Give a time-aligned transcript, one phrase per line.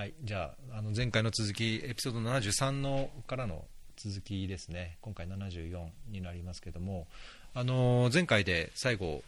[0.00, 3.66] はい、じゃああの前回の続きエピソード73のからの
[3.98, 4.96] 続きですね。
[5.02, 7.06] 今回74になりますけども
[7.52, 9.22] あの前回で最後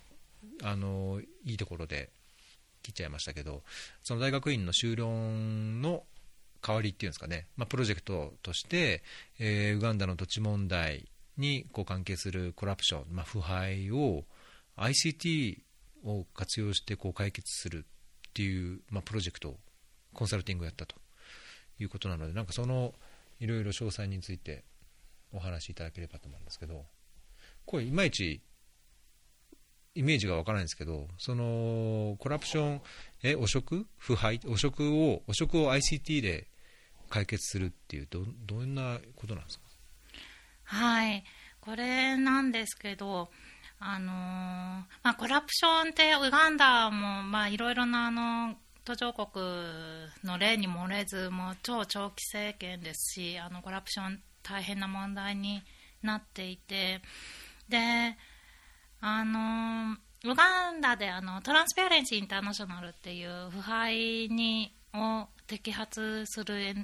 [0.62, 2.08] あのいいところで
[2.82, 3.60] 切っちゃいましたけど
[4.02, 6.04] その大学院の修論の
[6.66, 9.02] 代わりっていうんですかね、まあ、プロジェクトとして、
[9.38, 14.24] えーウガンダの土地問題にこう関係するコラプション、まあ、腐敗を
[14.78, 15.58] ICT
[16.06, 17.84] を活用してこう解決する
[18.30, 19.58] っていう、まあ、プロジェクト
[20.14, 20.96] コンサルティングをやったと。
[21.78, 22.94] いうことなのでなんかその
[23.40, 24.62] いろいろ詳細について
[25.32, 26.84] お話しいただければと思うんですけど
[27.64, 28.40] これいまいち
[29.94, 32.82] イメージがわからないんですけどそのコラプション
[33.24, 33.86] え汚職？
[33.98, 34.38] 腐敗？
[34.46, 36.46] 汚職を汚職を ICT で
[37.08, 39.64] 解決するっていうどどんなことなんですか？
[40.64, 41.24] はい、
[41.60, 43.30] これなんですけど、
[43.80, 49.28] あのーまあ、コラプションってウガンダも、いろいろなあの途上国
[50.24, 55.62] の例に漏れずもう超長期政権ですしあのコラプション大変な問題に
[56.02, 57.00] なっていて
[57.68, 58.16] で
[59.00, 66.74] あのウガンダであのトランスペアレンシー・インターナショナルっていう腐敗にを摘発する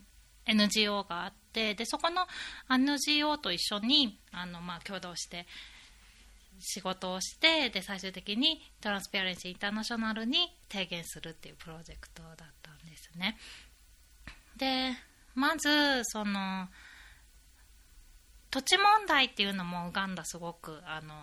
[0.46, 2.26] NGO があってでそこの
[2.70, 5.46] NGO と一緒にあの、まあ、共同して
[6.60, 13.36] 仕事をしてで最終的にトランスペアレンシー・インターナショナルに提言するっていうプロジェクトだったんですね。
[14.56, 14.96] で
[15.34, 16.68] まずその
[18.50, 21.14] 土地問題っていうのもウガンダすごくあの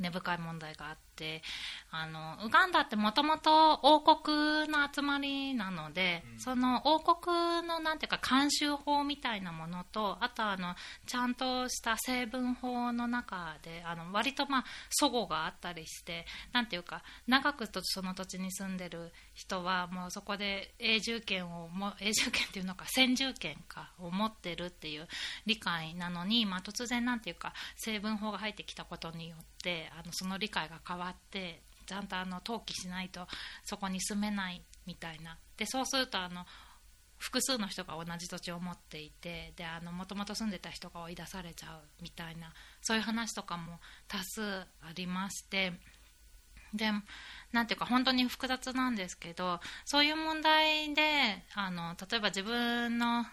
[0.00, 1.42] 根深い問題があって
[1.90, 10.74] あのウガンダってもともと王国の集まりなので、その王国のなんていうか慣習法みたいなものとあとあの
[11.06, 14.64] ちゃんとした成分法の中であの割とまあ
[14.98, 25.06] 齟齬があったりしてなんていうか長くとその土地に住んでる人はもうそこで永住権をも永住権っていうのか先住権かを持ってるっていう
[25.46, 33.26] 理解なのに、まあ、突然なんていうか成分法が入ってきたことによってあのその理解が変わってちゃんとあの登記しないと
[33.64, 35.36] そこに住めないみたいな。
[35.56, 36.46] でそうするとあの
[37.18, 43.78] 複数の人が同じ土地を持っていてでもともと住んでた人が追い出されちゃうみたいなそういう話とかも
[44.08, 45.74] 多数ありまして
[46.72, 46.90] で
[47.52, 51.02] なんていうか本当に複雑なんですけどそういう問題で
[51.54, 53.26] あの例えば自分の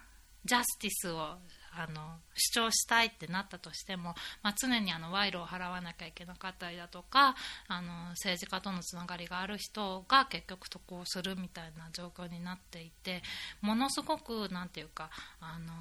[0.44, 1.36] ジャスティスを
[1.78, 2.02] あの
[2.36, 7.36] 主張したいってなったとしても、まあ、常にあの賄賂を払わなきゃいけなかったりだとか
[7.68, 13.22] あの政治家とのつながりがある人が結局得をするみたいな状況になっていて
[13.62, 15.74] ものすごくなんていうかあの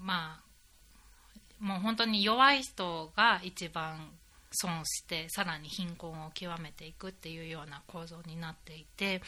[0.00, 0.46] まあ
[1.60, 4.10] もう本当に弱い人が一番
[4.52, 9.20] 損してさらに貧困を極めていくっていうような構造になっていて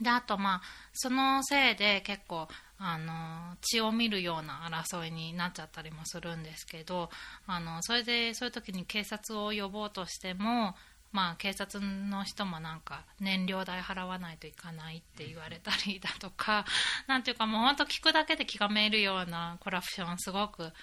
[0.00, 0.62] であとまあ
[0.92, 2.48] そのせいで結構
[2.78, 7.10] あの血を見るような争いになっちゃったりもするんですけど
[7.46, 10.74] あのそれでそういう時に警察を呼ぼうとしても
[11.12, 16.66] まあ、警察の人もなんか燃料代払わないといかないって言われたりだとか
[17.08, 20.74] なんていうかもう本当聞くだけで気がめいるようなコラプションすごく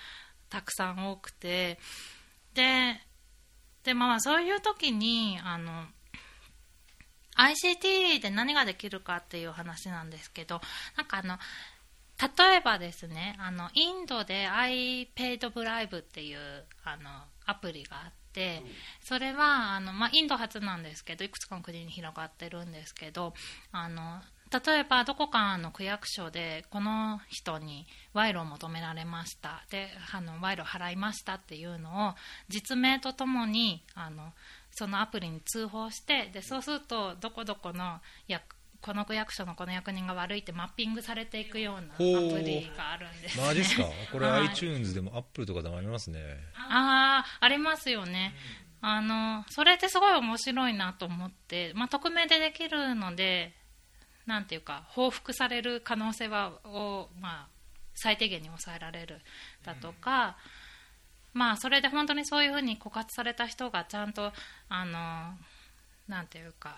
[0.49, 1.79] たくさん多くて
[2.55, 2.99] で
[3.83, 5.85] で、まあ、そういう時にあの
[7.37, 10.61] ICT で何ができるかっていう話なんですけど
[10.97, 11.37] なんかあの
[12.21, 16.37] 例えばですねあのインドで iPaid ブライブっていう
[16.83, 17.09] あの
[17.45, 18.61] アプリがあって
[19.01, 23.33] それはあの、まあ、インド初なんですけどいくつかの国に広がってるんですけど
[23.71, 24.21] あの
[24.65, 29.63] 例えばどこかの区役所でこの人に賄賂を求められました。
[29.71, 32.13] であの賄賂払いましたっていうのを
[32.49, 34.31] 実名とともにあの
[34.75, 38.43] そのアプリに通報してでそうするとどこどこの役
[38.81, 42.03] この区役所のこの役人が悪いってマッピングされていくようなアプ
[42.43, 43.85] リがあるんです、ね、マジっすか？
[44.11, 44.49] これはい。
[44.49, 46.19] iTunes でも Apple とかでもありますね。
[46.57, 48.35] ああありますよね、
[48.81, 53.53] あのそれってすごい面白いなと思って、まあ、匿名でできるので
[54.25, 57.47] なんていうか報復される可能性はを、まあ、
[57.95, 59.21] 最低限に抑えられる
[59.63, 60.35] だとか、
[61.33, 64.31] まあそれで本当にそういうふうに告発された人がちゃんと
[64.69, 65.33] あの
[66.07, 66.77] なんていうか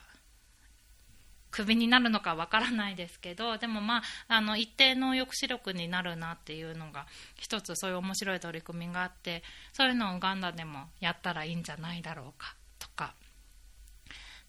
[1.52, 7.06] クビになるのかわからないですけどでもまああの一定の抑止力になるなっていうのが
[7.36, 9.42] 一つそういう面白い取り組みがあって
[9.72, 13.14] そういうのをウガンダでもやったらいいんじゃないだろうかとか。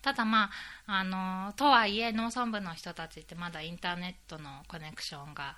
[0.03, 0.51] ただま
[0.87, 5.57] ああのとはいえ農村部の人たちってまだインターネットのコネクションが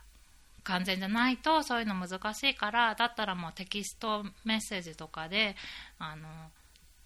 [0.64, 5.56] 完全じゃないとそういうの難しいからだったらもうテキストメッセージとかで
[5.99, 6.28] あの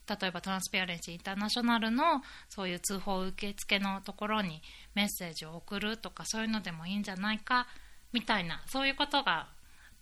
[0.09, 4.61] 例えばトランスペアレンシーインターナショナルのそういう通報受付のところに
[4.95, 7.67] メッセージを送るとかそういうのでもいいんじゃないか
[8.13, 9.49] みたいなそういうことが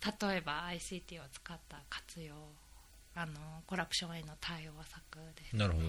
[0.03, 2.33] 例えば ICT を使った活用
[3.13, 3.33] あの
[3.67, 5.85] コラプションへの対応策です、ね、なるほど、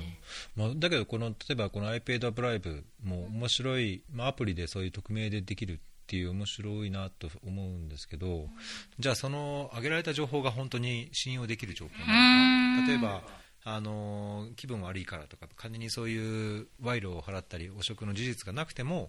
[0.56, 5.81] まあ、だけどこの例えばこの iPad ブライブも面白い、まあ、アプリでそういう匿名でできる
[6.12, 8.49] っていう面白いなと思うんですけど、うん、
[8.99, 12.87] じゃあその上げられた情報が本当に信用できる情報なのか。
[12.87, 13.23] 例えば
[13.64, 19.09] あの気分悪いからとか仮にそういう賄賂を払ったり汚職の事実がなくても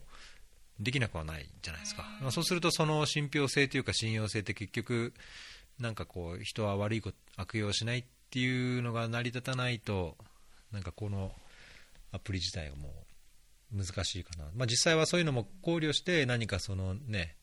[0.80, 5.14] できなくはないじゃないですか、まあ、そうするとその信憑性というか信用性って結局
[5.80, 10.16] なんかこう人は悪いこと悪用しないっていうのが成り立たないと
[10.72, 11.34] なんかこの
[12.14, 12.92] アプリ自体がもう
[13.74, 17.36] 難しいかな、まあ、実際はそういうのも考慮して何かそのね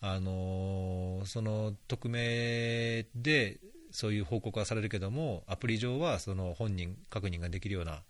[0.00, 3.58] あのー、その匿名で
[3.90, 8.02] そういう報告はされるけどもアプリ上はその本人確認ができるような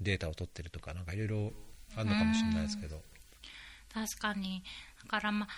[0.00, 1.52] データを取ってるとかなんかいろいろ
[1.96, 3.00] あるのかもしれないですけど。
[3.92, 4.62] 確かに。
[5.02, 5.48] だからまあ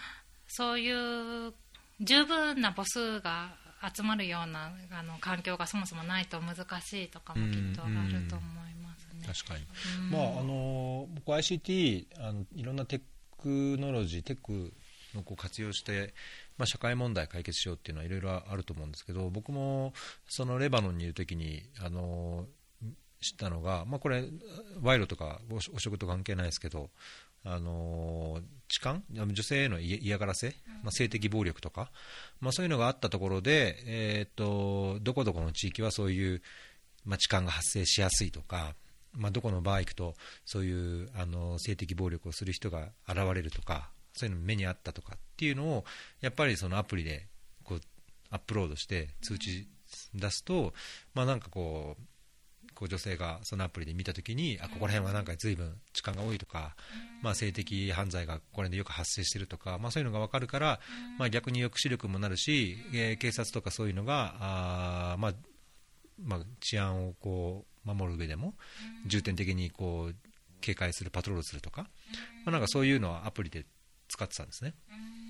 [0.46, 1.54] そういう
[2.00, 3.56] 十分な母数が
[3.94, 8.75] 集まるようなあの環境がそもそもないと難しいとかもきっとあると思います。
[9.26, 9.64] 確かに、
[10.11, 13.00] まああの僕 ICT あのいろんなテ
[13.38, 14.73] クノロジーテック
[15.14, 16.14] のこう活用して、
[16.58, 19.93] まあ、社会問題解決しようっていうのはいろいろあると思うんですけど僕も
[20.28, 22.46] そのレバノンにいる時にあの
[23.20, 24.25] 知ったのが、まあ、これ
[24.82, 26.90] 賄賂とか汚職と関係ないですけど
[27.44, 31.90] あの痴漢女性への嫌がらせ、まあ、性的暴力とか、
[32.40, 36.43] まあ、そういうのがあったところで、えーと、どこどこの地域はそういう、
[37.05, 38.75] まあ、痴漢が発生しやすいとか、
[39.17, 40.15] まあ、どこの場合行くと
[40.45, 45.85] そういうあの性的暴力をする人が現れるとかそういうの目にあったとかっていうのを
[46.21, 47.27] やっぱりそのアプリで
[47.65, 47.81] こう
[48.31, 49.69] アップロードして通知
[50.15, 50.73] 出すと、
[51.15, 52.03] まあ、なんかこう
[52.77, 56.77] こう女性がそのアプリで見たときに、あここら辺はなんか随分時間が多いとか、
[57.23, 60.79] まあ、性的犯罪がこれでよく発生してるとか、まあ、そういうのが分かるから、
[61.19, 65.35] まあ、逆に抑止力もなるし、えー、警察とかそういうのがあ、まあ
[66.23, 68.55] まあ、治安をこう守る上でも
[69.06, 70.17] 重点的にこう
[70.61, 71.88] 警戒する、パトロールするとか、ま
[72.47, 73.65] あ、なんかそういうのはアプリで
[74.09, 74.75] 使ってたんですね。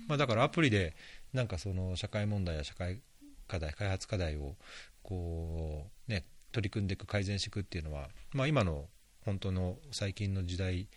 [0.07, 0.95] まあ、だからアプリで
[1.33, 3.01] なんかその社会問題や社会
[3.47, 4.55] 課題、開発課題を
[5.03, 8.85] こう、ね、取り組んでいく改善していくっていうのは、まあ、今の
[9.25, 10.87] 本当の最近の時代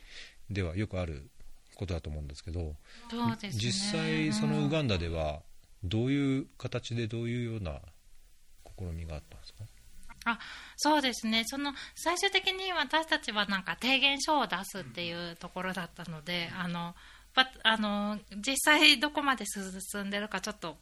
[0.49, 1.29] ではよくある
[1.75, 5.43] ことだと思うんですけど、ね、実際そのウガンダでは
[5.83, 7.81] どういう形でどういうような
[8.79, 9.65] 試みがあったんですか？
[10.25, 10.39] あ
[10.77, 11.45] そうですね。
[11.47, 16.95] その最終的に私たちはなんか提言書を出すっていうところだったので、あの
[17.63, 20.77] あの実際どこまで進んでるかちょっと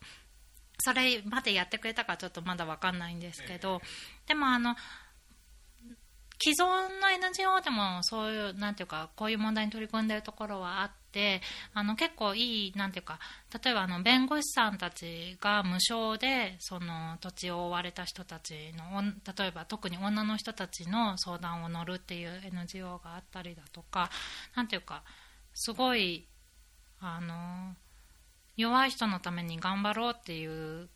[0.81, 3.81] それまでやってくれたかちょっとまだ分かんないんですけど、
[4.27, 4.75] でもあの
[6.41, 6.65] 既存
[7.01, 11.41] の NGO でもそういうなんていうかこういう問題に取り組んでるところはあって
[11.75, 13.19] あの結構いいなんていうか
[13.63, 19.03] 例えばあの弁護士さんたちが無償でその土地を追われた人たちの
[19.37, 24.11] 例えば特に女の人たちの相談を乗るっていう NGO があったりだとか
[24.55, 25.03] なんていうか
[25.55, 26.27] すごい
[27.01, 27.75] あの
[28.57, 30.89] 弱い人のために頑張ろうっていう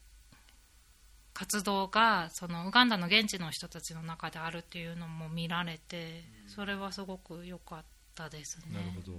[1.35, 8.75] 活動がそのウガンダの現地の人たちの中であるっていうのも見られてそれはすごく良かったですね。
[8.75, 9.13] なるほど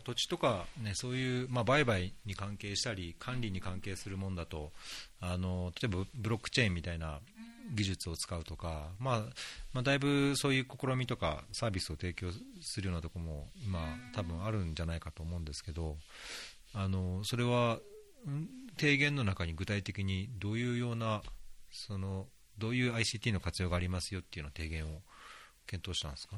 [0.00, 4.72] 土地とか、ね、そういう、まあ、売買に関係したり管理に関係するもんだと
[5.20, 7.20] あの例えばブロックチェーンみたいな
[7.74, 9.20] 技術を使うとか、まあ
[9.72, 12.28] まあ、だいぶそういう試みとかサービスを提供
[12.60, 13.80] するようなところも今
[14.14, 15.96] 多分あるんじゃないかと思うんですけど
[16.74, 17.78] あのそれは
[18.78, 21.22] 提言の中に具体的にどういうような
[21.70, 22.26] その
[22.58, 25.00] どういう ICT の活用がありますよっていうの提言を
[25.66, 26.36] 検討したんですか？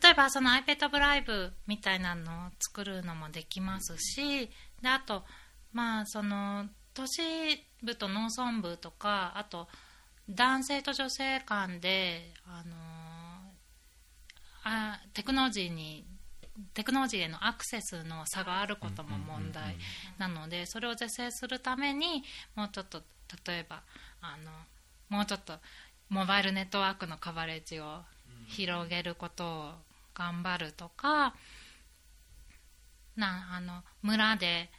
[0.00, 4.48] 例えばその iPad ブライブみたいなのを作るのもできますし
[4.80, 5.22] であと
[5.72, 7.20] まあその都市
[7.82, 9.68] 部と農村部とかあと
[10.30, 12.74] 男性と女性間であの
[14.64, 16.04] あテクノロジーに
[16.74, 19.76] テクノロジーへのアクセスの差があることも問題
[20.18, 22.22] なのでそれを是正するために
[22.54, 23.02] もうちょっと
[23.46, 23.82] 例えば
[24.20, 24.50] あの
[25.08, 25.54] もうちょっと
[26.08, 28.00] モバイルネットワークのカバレッジを
[28.48, 29.72] 広げることを
[30.14, 31.34] 頑張るとか
[33.16, 34.70] なあの村で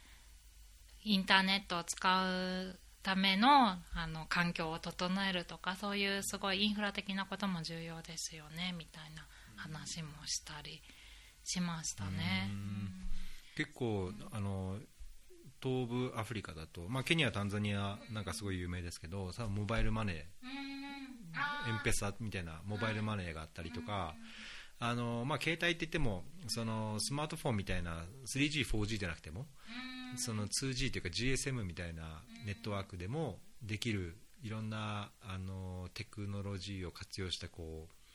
[1.04, 10.80] インターネットを使うためのあの環境を整えるとかそういうすごいインフラ的なことも重要ですよねみたいな話もしたり
[11.44, 12.48] しましたね。
[13.56, 14.78] 結構あの
[15.62, 20.26] 東部アフリカだと、まあ、ケニア、タンザニアなんかすごい有名ですけどモバイルマネ
[21.68, 24.14] エンペサみたいなモバイルマネーがあったりとか、
[24.80, 29.46] あのまあ、携帯って言ってもそのスマートフォンみたいな 3G、4G じゃなくても
[30.16, 38.12] その 2G というか GSM みたいなネットワークでもできるいろんなあのテクノロジーを活用したこう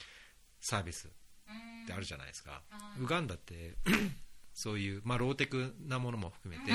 [0.62, 2.62] サービスってあるじゃないですか、
[3.02, 3.76] ウガンダって
[4.54, 6.72] そういう、まあ、ローテクなものも含めて、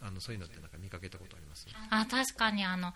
[0.00, 1.66] あのそういうのってなんか見かけたことあります？
[1.90, 2.92] あ確かにあの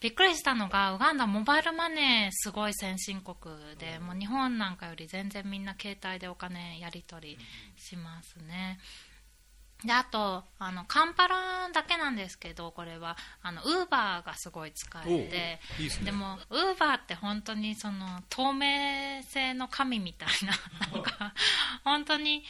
[0.00, 3.36] びっくりしたのがウガンダモバイルマネーすごい先進国
[3.78, 7.38] でもう日本なんかより全然みんな携帯でお金やり取り
[7.76, 8.78] しますね。
[9.84, 11.36] であとあのカンパラ
[11.72, 15.10] だけなんですけどこれはあのウーバーがすごい使えて
[15.82, 20.54] いいで、ね、でもウーバーって本当にその透明性の神みたいな
[20.92, 21.34] なんか
[21.84, 22.44] 本当に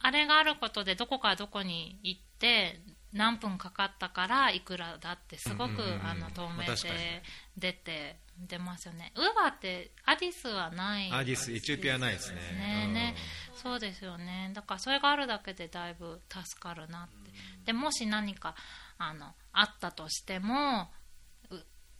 [0.00, 2.80] あれがあることでどこからどこに行って
[3.12, 7.22] 何分かかったからいくらだってすごく、あの透明で
[7.56, 9.12] 出て出ますよね。
[9.16, 12.40] ウーバーってアディスはない、アディスエチオピアないですね。
[12.52, 12.92] ね。
[12.92, 13.16] ね、
[13.54, 14.50] そうですよね。
[14.54, 17.30] だからそれがあるだけでだいぶ助かるなって。
[17.64, 18.54] でもし何か
[18.98, 20.90] あのあったとしても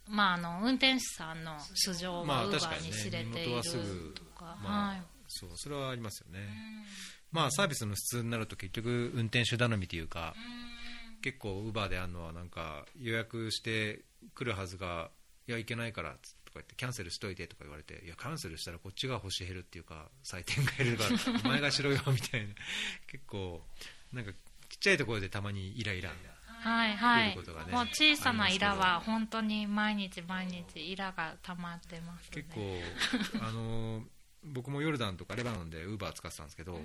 [0.09, 3.63] まあ、あの運転手さんの素性はウーバーに知れている
[4.15, 6.49] とか、まあ、はい、そうそれはありますよね、
[7.33, 10.35] まあ、サービスの質になると結局運転手頼みというか、
[11.26, 14.04] 結構ウーバーであるのはなんか予約して
[14.37, 15.11] 来るはずが
[15.49, 16.21] いや行けないからとか
[16.54, 22.54] 言ってキャンセルしといてとか言われていやキャンセルしたらこっちが星減るっていうか採点が減るからお前がしろよみたいな
[23.11, 23.61] 結構
[24.12, 26.11] なんかちっちゃいところでたまにイライラ
[26.47, 27.42] はいはい、ね、
[27.73, 32.61] もう小さなイラは本当に毎日毎日イラが溜まってます、ね、結構
[33.45, 34.02] あの
[34.45, 36.78] 僕もヨルダンとかレバノンでウーバー使ってたんですけど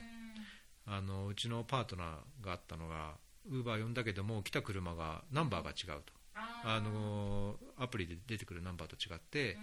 [0.88, 3.13] あのうちのパートナーがあったのが
[3.50, 6.13] ウーバー呼んだけども来た車がナンバーが違うと。
[6.63, 9.57] あのアプリで出てくるナンバーと違って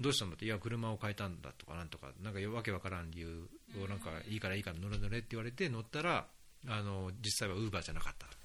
[0.00, 3.48] どうしたのっていや車を変えたんだとかなんとかなんかわけわからん理由
[3.82, 6.26] をなんかいいからいいから乗れ乗れって言われて乗ったら
[6.68, 8.40] あの実際はウーバーじゃなかったと。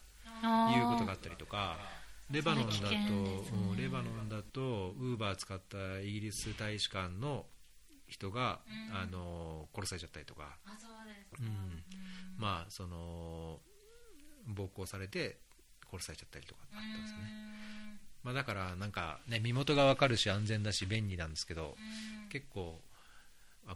[0.46, 1.78] いうことがあったりとか。
[2.32, 3.02] レバノンだと、ね、
[3.78, 7.46] レバノンだとウーバー使ったイギリス大使館の
[8.08, 8.62] 人が、
[8.92, 10.58] うん、あの殺されちゃったりとか、
[11.40, 11.84] うん、
[12.38, 13.60] まあその
[14.48, 15.38] 暴行されて
[15.92, 17.20] 殺されちゃったりとかあったんですね、
[18.24, 21.76] まあ、だからなんか、ね、身元が分かるし安全だし便利なんですけど
[22.30, 22.80] 結構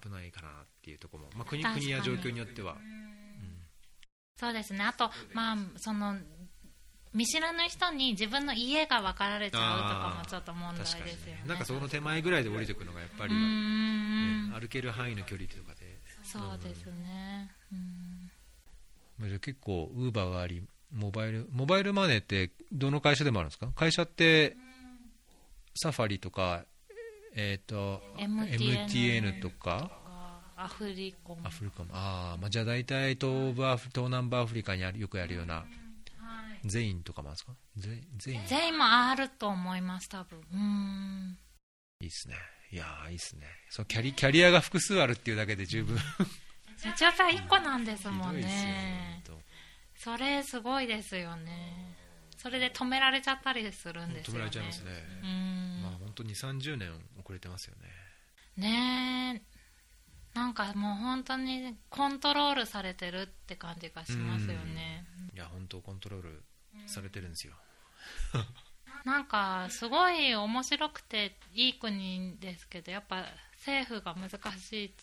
[0.01, 0.51] 危ないかなっ
[0.83, 2.79] ていうところも、まあ、国国や状況によっては、うん、
[4.37, 4.83] そうですね。
[4.83, 6.15] あと、まあ、その
[7.11, 11.11] 見知らぬ人に自分の家が分かられちゃうとかもちょっと問題ですよね、
[11.41, 15.97] ね、なんかその手前ぐらいで降りてくるのがやっぱり、ね、歩ける範囲の距離とかで。
[16.23, 18.08] そうですね、うん
[19.39, 23.67] 結構、ウーバーがあり、モバイル、モバイルマネーってどの会社でもあるんですか？
[23.75, 24.55] 会社って、
[25.75, 26.65] サファリとか、
[27.35, 29.91] えっ、ー、と、MTN, MTN とか、
[30.55, 31.41] アフリコム。
[31.45, 31.89] アフリコム。
[31.93, 35.65] ああ、まあ、じゃあ大体東部アフ、東南部アフリカにあるよくやるような、
[36.65, 37.53] 全員とかもあるんですか？
[38.25, 40.39] 全員全員もあると思います、多分。
[40.51, 41.37] うん。
[42.01, 42.35] いいっすね。
[42.71, 43.47] いやいいっすね。
[43.69, 45.97] そうキャリキャリアが複数あるっていうだけで十分
[46.81, 49.21] 社長さん1個なんですもんね。
[49.95, 51.95] それすごいですよね。
[52.37, 54.33] それで止められちゃったりするんですよね。
[54.33, 54.91] 止められちゃいますね。
[55.21, 55.81] うん。
[55.83, 56.89] まあ本当に30年
[57.21, 57.89] 遅れてますよね。
[58.55, 59.59] ねえ。
[60.33, 65.05] なんかもう本当にコントロールされてるって感じがしますよね。
[65.33, 66.43] いや本当コントロール
[66.87, 67.53] されてるんですよ。
[69.03, 73.25] なんかすごい面白くていい国ですけどやっぱ
[73.57, 74.95] 政府が難しい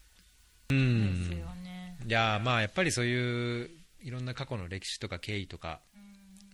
[0.69, 1.66] ですよね。
[2.07, 3.71] いやまあやっぱりそういう
[4.01, 5.81] いろんな過去の歴史とか経緯とか、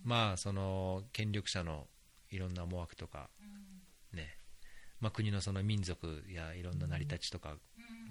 [0.03, 1.87] まあその権力者の
[2.31, 3.29] いろんな思惑とか、
[4.15, 4.35] ね
[5.01, 7.57] まあ、国のその民族やいろんな成り立ちとか、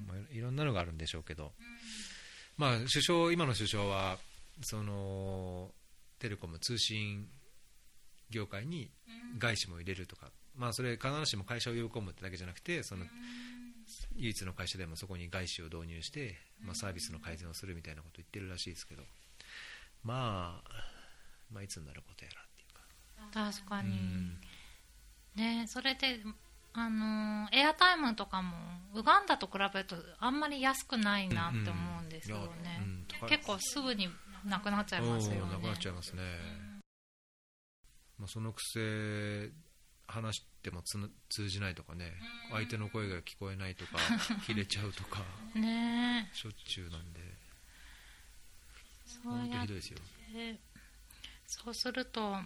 [0.08, 1.54] まあ、いろんなのがあるんでしょうけど、
[2.58, 4.18] まあ、首相今の首相は
[4.62, 5.72] その
[6.20, 7.26] テレコム通信
[8.30, 8.92] 業界に
[9.40, 13.06] 外資も入れるとか、まあ、それ必ずしも会社を呼び込むってだけじゃなくてその
[14.16, 19.04] 唯一の会社でもそこに外資を導入して、まあ、サービスの改善をするみたいなことを言ってるらしいですけど、
[20.04, 20.72] まあ、
[21.52, 23.52] まあいつになることやらっていうか。
[23.52, 24.38] 確かに、うん、
[25.36, 26.20] ねそれで
[26.74, 28.56] あのエアタイムとかも
[28.96, 34.08] ウガンダと比べるとあんまり安くないなって思うんですよね、うんうん、結構すぐに
[34.46, 35.42] なくなっちゃいますよね。
[35.52, 36.22] なくなっちゃいますね、
[38.18, 39.52] まあ、そのくせ
[40.12, 40.84] 話しても
[41.30, 42.14] 通じないとかね、
[42.52, 43.98] 相手の声が聞こえないとか、
[44.46, 45.24] 切れちゃうとか、
[45.56, 47.20] ねしょっちゅうなんで、
[49.06, 50.00] そうやひどいですよ。
[51.48, 52.38] そうすると、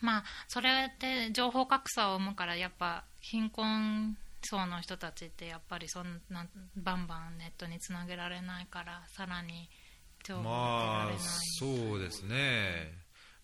[0.00, 9.68] まあそれって情報格差を生むからやっぱ貧困層の人たちってやっぱりそんなバンバンネットにつなげられないからさらに
[10.24, 11.18] 情報がまあ得られない、
[11.58, 12.92] そうですね、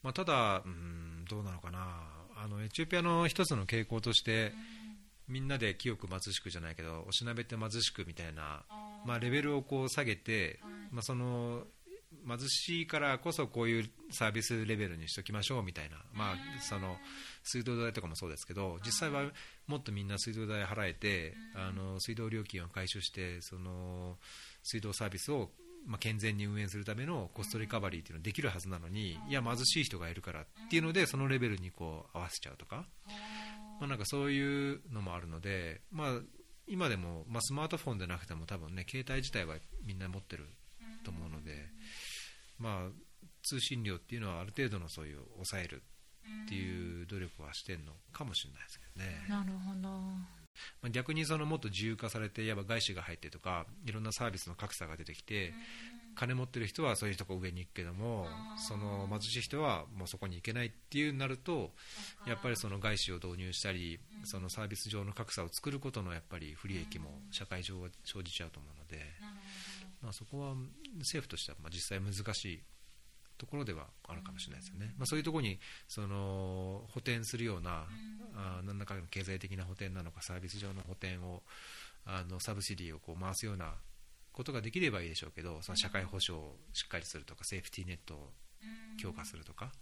[0.02, 2.12] まあ、ただ、うん、どうなのかな
[2.42, 4.52] あのエチオピアの一つの傾向として、
[5.28, 8.64] みんなで清く貧しくじゃないけどおしなべて貧しくみたいな、
[9.06, 10.58] まあ、レベルをこう下げて、
[10.90, 11.62] まあ、その
[12.28, 16.96] 貧しいからこそこういうサービスレベルにしておきましょうみたいな、まあ、その
[17.44, 19.30] 水道代とかもそうですけど実際は
[19.66, 24.18] もっとみんな水道代払えて、あの水道料金を回収してその
[24.62, 25.50] 水道サービスを
[25.86, 29.32] まあ、健全に運営するためのコストリカバリーっていうのができるはずなのに、い。
[29.32, 32.86] や貧しい人がいるからっていうのでそのレベルにこう合わせちゃうとか、
[33.80, 36.20] まあ、なんかそういうのもあるので、まあ、
[36.66, 40.46] 今でも、まあ、スマートフォンでなくても多分ね携帯自体はみんな持ってる
[41.04, 41.66] と思うので、
[42.58, 45.82] まあ、通信料っていうのはある程度のそういう抑える
[46.44, 49.26] っていう努力はしてるのかもしれないですけどね。
[49.28, 50.41] なるほど
[50.82, 55.54] まあ逆にそのもっと自由化されて、いわば外資が入ってとか、いろんなサービスの格差が出てきて、
[56.14, 61.73] 金持ってる人はそういう人が上に行くけども、その貧しい人はもうそこに行けないっていうなると、
[62.26, 69.04] やっぱりその外資を導入したり、そのサービス上の格差を作ることのやっぱり不利益も社会上は生じちゃうと思うので、
[70.02, 70.54] まあ、そこは
[70.99, 72.62] 政府としてはまあ実際難しい
[73.42, 75.58] ところではあるかもしれないですよね、まあ、そういうところに
[75.88, 77.87] その補填するような、
[78.37, 81.42] あー何らかの経済的な補填なのか、サービス上の補填を、
[82.06, 83.75] あのサブシディをこう回すような
[84.32, 88.30] ことができればいいでしょうけど、その社会保障をしっかりするとか、セーフティーネットを
[89.00, 89.72] 強化するとか、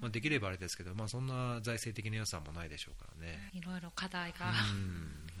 [0.00, 3.50] まあ、できればあれですけど、まあ、そんな財政的な予算もないでしょうからね。
[3.52, 4.52] いろいろ課題が、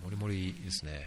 [0.00, 1.06] ん、もりもりですね、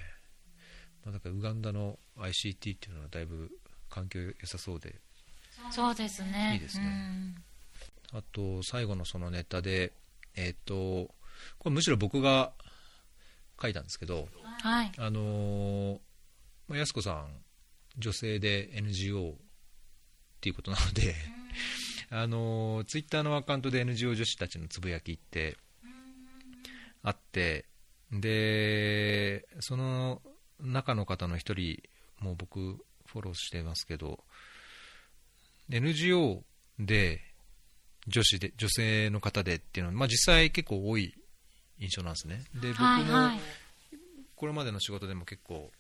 [1.03, 3.51] まあ、だからウガンダの ICT っていうのはだいぶ
[3.89, 4.95] 環境良さそうで、
[5.71, 6.53] そうですね。
[6.53, 7.35] いいですね。
[8.13, 9.93] あと最後のそのネタで、
[10.35, 10.75] えっ、と、
[11.57, 12.53] これむしろ僕が
[13.61, 14.91] 書いたんですけど、うんはい。
[14.97, 15.99] あのー
[16.67, 17.27] まあ、安子さん、
[17.97, 19.35] 女性で NGO っ
[20.41, 21.15] ていうことなので、
[22.09, 25.57] あのツイッターのアカウントで NGO 女子たちのつぶやきって
[27.03, 27.65] あって、
[28.11, 30.21] で、その
[30.59, 31.81] 中の方の一人、
[32.19, 32.59] もう僕、
[33.05, 34.23] フォローしてますけど、
[35.69, 36.43] NGO
[36.79, 37.21] で
[38.07, 41.13] 女子で、女性の方でっていうのは、まあ、実際結構多い
[41.79, 42.43] 印象なんですね。
[42.53, 43.39] で、僕も、
[44.35, 45.71] これまでの仕事でも結構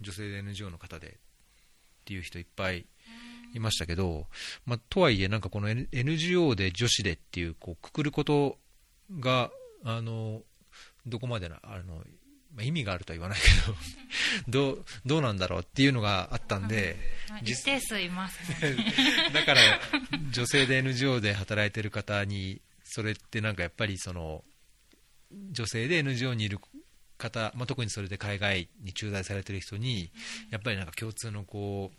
[0.00, 1.10] 女性で NGO の方でっ
[2.04, 2.86] ていう人いっぱい
[3.54, 4.26] いましたけど、
[4.66, 8.58] まあ、とはいえなんかこの NGO で女子でっていうこうくくること
[9.18, 9.50] が
[9.84, 10.42] あの
[11.06, 12.02] どこまでなあの、
[12.54, 13.48] まあ、意味があるとは言わないけ
[14.50, 16.96] ど どうどうなんだろうっていうのがあったんで、
[17.42, 18.76] 一実定数いますね。
[19.34, 19.60] だから
[20.30, 24.44] 女性で NGO で働いてる方にそれってなんかやっぱりその
[25.50, 26.60] 女性で NGO にいる
[27.18, 30.12] 方、まあ、特にそれで海外に駐在されてる人に
[30.50, 31.92] やっぱりなんか共通のこ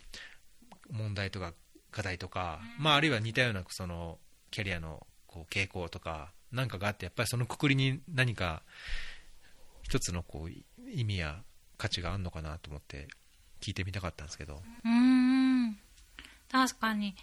[0.88, 1.52] う問題とか
[1.90, 4.18] 課題とか、まあ、あるいは似たようなその
[4.50, 8.62] キャリアのこう傾向とかなんかがあってやっぱりそのくくりに何か
[9.86, 11.44] 一つのこう意味や
[11.78, 13.06] 価値があるのかなと思って
[13.60, 14.60] 聞いてみたかったんですけど。
[14.84, 15.78] うーん。
[16.50, 17.14] 確かに。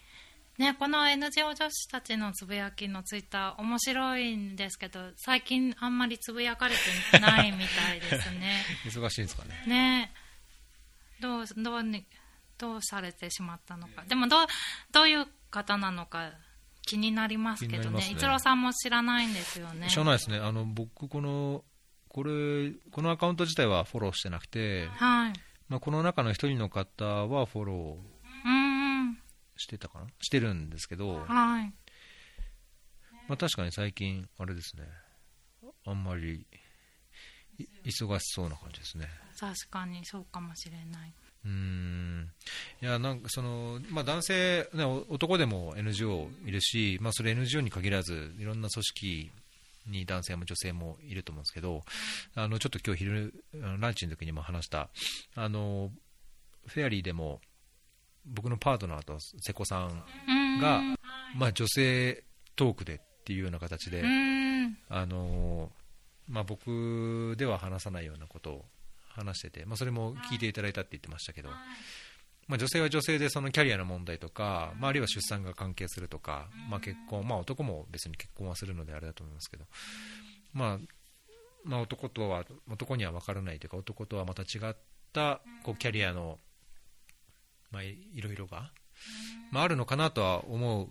[0.58, 6.76] ねこの NGO 女子たちのつぶやきのツイッター面白いんですけど最近あんまりつぶやかれ
[7.12, 8.63] てないみたいですね。
[8.88, 9.63] 忙しいんですかね。
[9.67, 10.13] ね。
[11.19, 12.06] どうどうに
[12.58, 14.06] どうされてしまったのか。
[14.06, 14.47] でもどう
[14.93, 16.32] どういう方なのか
[16.86, 17.97] 気になりますけどね。
[17.97, 18.12] ね。
[18.12, 19.89] 逸郎さんも知らないんですよね。
[19.89, 21.63] 知らないですね、あの僕この、
[22.13, 25.34] これ、このアカウント自体はフォローしてなくて、はい。
[25.67, 29.13] まあ、この中の一人の方はフォロうー
[29.58, 31.73] してたかな、してるんですけど、はい。
[33.28, 34.84] まあ、確かに最近、あれですね、
[35.88, 36.45] あんまり
[37.58, 39.08] い忙しそうな感じですね。
[39.39, 41.13] 確かにそうかもしれない。
[41.45, 42.32] うーん。
[42.82, 49.32] いやなんかその、まあ、男性、ね、お男でも NGO いるし、まあ、それ NGO に限らずいろんな組織
[49.88, 51.82] に男性も女性もいると思うんですけど
[52.36, 53.34] あのちょっと今日昼
[53.80, 54.89] ランチの時にも話した
[55.36, 55.91] あの
[56.67, 57.41] フェアリーでも
[58.26, 60.60] 僕のパートナーと瀬古さんうーん。
[60.60, 60.82] が、
[61.36, 62.24] まあ、女性
[62.56, 64.04] トークでっていうような形で、
[64.89, 65.72] あの
[66.28, 68.65] まあ、僕では話さないようなことを
[69.10, 71.50] 話してて、まあ、それも聞いていただいたって言ってましたけど、
[72.47, 79.65] まあ、女性は女性でそのキャリアの問題とか、まあ、あるいは出産が関係するとか、まあ、結婚、まあ、男も別に結婚はするのであれだと思いますけど、
[80.53, 80.79] まあ
[81.63, 84.75] まあ、男とは男には分からないというか男とはまた違っ
[85.13, 86.38] たこうキャリアの、
[87.71, 88.69] まあ、いいろいろが、
[89.51, 90.88] まあ、あるのかなとは思う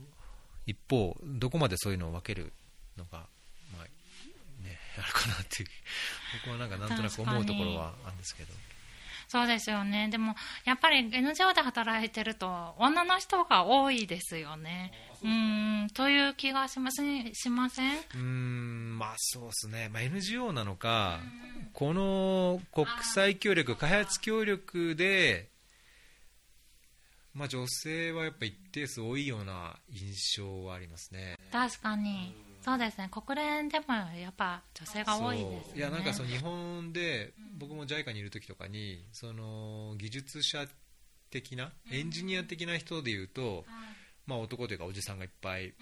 [0.67, 2.53] 一方どこまでそういうのを分ける
[2.97, 3.19] のが、
[3.77, 3.85] まあ
[4.65, 5.69] ね、あるかなっていう
[6.45, 8.53] 僕はなんかなんとなく思うところはあるんですけど。
[9.33, 10.09] そうですよね。
[10.11, 10.35] でも
[10.67, 14.93] やっぱり NGO で働いてると女の人が多いですよね。
[15.25, 15.89] うん。
[15.95, 17.97] という気がしますしません？
[18.15, 21.21] うんまあそうですね、まあ、NGO なのか、
[21.73, 25.49] この国際協力開発協力で
[27.35, 31.39] まあ、女性はやっぱ一定数多いような印象はありますね。
[31.51, 33.11] 確かにそうですね。
[33.11, 40.67] 国連でもやっぱ女性が多いです、ね、いやなんかその日本で僕も JICA にいる時とかにその技術者
[41.31, 43.65] 的なエンジニア的な人でいうと、
[44.27, 45.75] まあ、男というかおじさんがいっぱい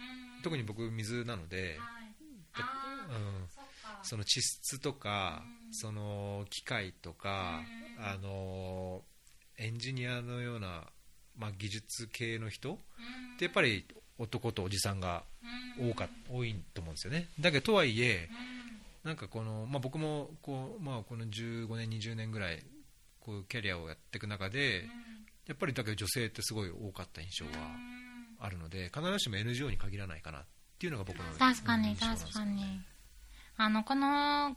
[0.43, 1.79] 特に僕水なので、
[2.57, 3.47] うん、
[4.03, 7.61] その地質とかその機械とか
[7.99, 9.03] あの
[9.59, 10.85] エンジニアのような
[11.41, 12.77] まあ、技術系の人っ
[13.39, 13.87] てやっぱり
[14.21, 15.25] 男とおじさんが
[15.81, 17.29] 多か多いと思うんですよね。
[17.41, 18.29] だけどとはいえ
[19.03, 22.63] なんかこの、まあ、僕もこう、まあ、この15年20年ぐらい
[23.21, 24.85] こうキャリアをやっていく中で
[25.47, 27.53] やっぱりだけど女性ってすごい多かった印象は
[28.41, 30.45] あるので必ずしも NGO に限らないかなっ
[30.79, 32.83] ていうのが僕の確かに確かに。
[33.57, 34.57] あのこの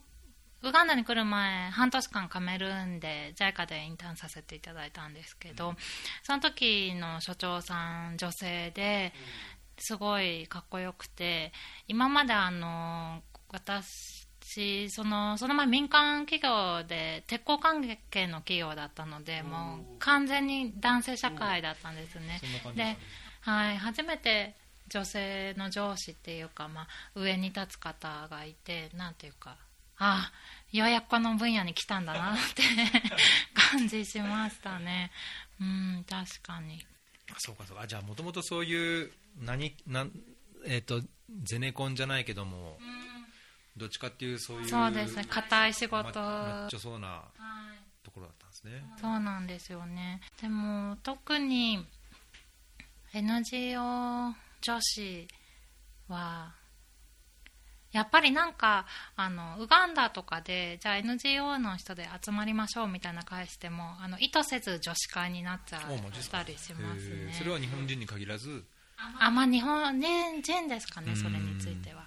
[0.65, 5.75] ウガンダに来る前半年間カメルーンで JICA でインターンさせていただいたんですけど
[6.23, 9.11] その時の所長さん女性で
[9.77, 11.51] すごいかっこよくて
[11.87, 22.41] 今まであの私そのその前民間企業で鉄鋼関係の企業だったのでもう完全に男性社会だったんですね。
[22.75, 22.97] で、
[23.41, 24.55] はい、初めて
[24.89, 29.57] 女性の上司っていうか、まあ、上に立つ方がいてなんていうか
[29.97, 30.31] あ
[30.71, 32.63] ようやくこの分野に来たんだなって
[33.53, 35.11] 感じしましたね。
[35.61, 36.85] うん確かに。
[37.37, 37.87] そうかそうか。
[37.87, 40.11] じゃあもともとそういう何なん
[40.65, 41.01] えっ、ー、と
[41.43, 42.77] ゼネコンじゃないけども、
[43.75, 45.25] どっちかっていうそういうそうですね。
[45.29, 46.19] 硬い仕事。
[46.19, 47.23] マッチョそうな
[48.03, 50.21] ところだったんですね、そうなんですよね。
[50.41, 51.85] でも特に
[53.13, 55.27] NGO 女子
[56.07, 56.53] は
[57.91, 65.81] やっぱりなんかあのウガンダとかでじゃあ NGO の人で集まりましょうみたいな会してもあの意図せず女子会になっちゃっ
[66.29, 67.33] たりしますね。
[67.37, 68.65] それは日本人に限らず
[68.97, 72.03] あまあ日本人ですかねそれについては。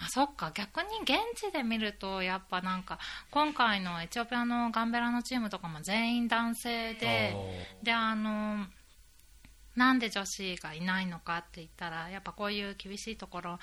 [0.00, 0.52] あそっか。
[0.54, 2.98] 逆に現地で見るとやっぱなんか
[3.30, 7.34] 今回のエチオピアのガンベラのチームとかも全員男性で
[7.82, 8.66] であの
[9.74, 13.58] なんで女子がいないのかって言ったらやっぱこういう厳しいところ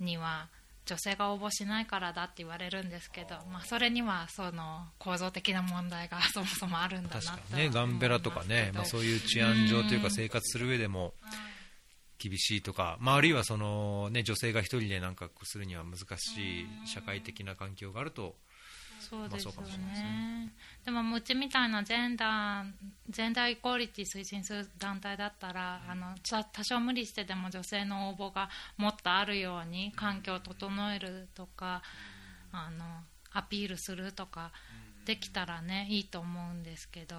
[0.00, 0.48] には
[0.86, 11.14] 女性が応募しないからだって言われるんですけど、まあ、それにはその構造的な問題が そもそもあるんだな確かにねガンベラとかね、まあ、そういう治安上というか生活する上でも
[12.18, 18.36] 厳しいとか、まあ、あるいはその、ね、女性が1人で何かするには難しい社会的な環境があると
[19.04, 20.52] そうですよね,、
[20.84, 22.72] でもうちみたいなジェンダー
[23.08, 26.14] ジェンダーイコーリティ推進する団体だったら、あの
[26.52, 31.82] 多少無理してでも女性の応募がもっとあるように環境を整えるとか、
[32.52, 32.84] あの
[33.32, 34.52] アピールするとか
[35.04, 37.16] できたらねいいと思うんですけど、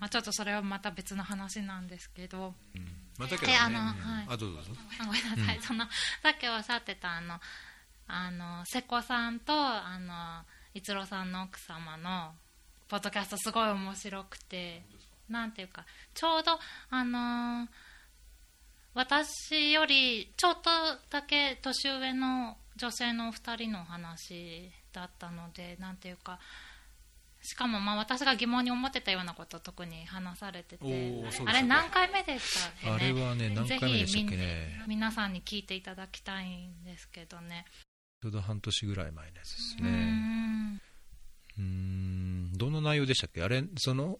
[0.00, 2.54] まあ、ちょっとそれはまた別の話なんですけど。
[2.74, 3.00] うん。
[3.18, 4.60] まあ、だけど、ね、あの、はい、あどうぞ
[5.04, 5.84] ごめんなさい、うん、その
[6.22, 7.38] さっきおっしゃってたあの
[8.06, 10.42] あの瀬古さんとあの
[10.74, 12.32] 逸郎さんの奥様の
[12.88, 14.82] ポッドキャストすごい面白くて
[15.28, 16.58] なんていうかちょうど
[16.90, 17.68] あのー、
[18.94, 20.70] 私よりちょっと
[21.10, 26.38] だけ年上の女性のお二人の話だったのでなんていうか
[27.42, 34.82] しかもまあ私が疑問に思ってたようなことを特に話されててあれ何回目でしたねあれはね何回目でしたっけね。
[34.86, 37.64] 皆さんに聞いていただきたいんですけどね
[38.22, 40.80] ちょうど半年ぐらい前のやつですね。
[41.58, 42.52] うん。
[42.52, 43.42] どんな内容でしたっけ？
[43.42, 44.18] あれその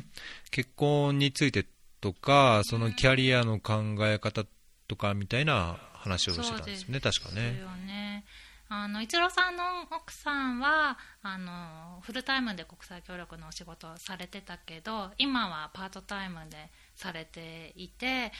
[0.50, 1.66] 結婚について
[2.00, 4.44] とかそのキャリアの考え方
[4.88, 7.00] とかみたいな話をしてたんですよね。
[7.00, 7.60] 確かね。
[7.86, 8.24] ね
[8.70, 18.32] あの一郎さんの奥さんはあのフルタイムで国際協力のお仕事をされてたけど今はパートタイムでされていて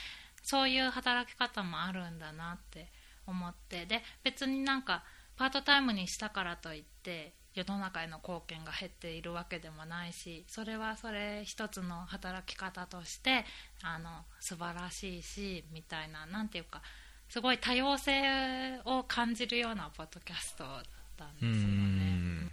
[0.43, 2.91] そういう働き方もあるんだなって
[3.27, 5.05] 思ってで別になんか
[5.37, 13.45] パートタイムにしたからといって世の中への貢献が減っているわけでもないしそれはそれ一つの働き方として
[13.83, 16.81] あの素晴らしいしみたいな何ていうか
[17.29, 20.83] すごい多様性を感じるようなポッドキャストだっ
[21.17, 22.51] たんですよね。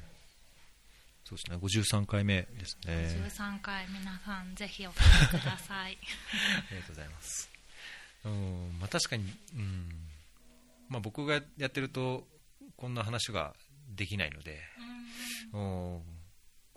[1.25, 2.93] そうですね、53回目ですね。
[3.29, 4.93] 53回、皆さんぜひお聞
[5.27, 5.97] きください。
[6.57, 7.51] ありがとうございます。
[8.25, 10.08] うん、まあ確かに、うん、
[10.89, 12.27] まあ、僕がやってると
[12.75, 13.53] こんな話が
[13.95, 14.59] できないので、
[15.53, 16.01] うん、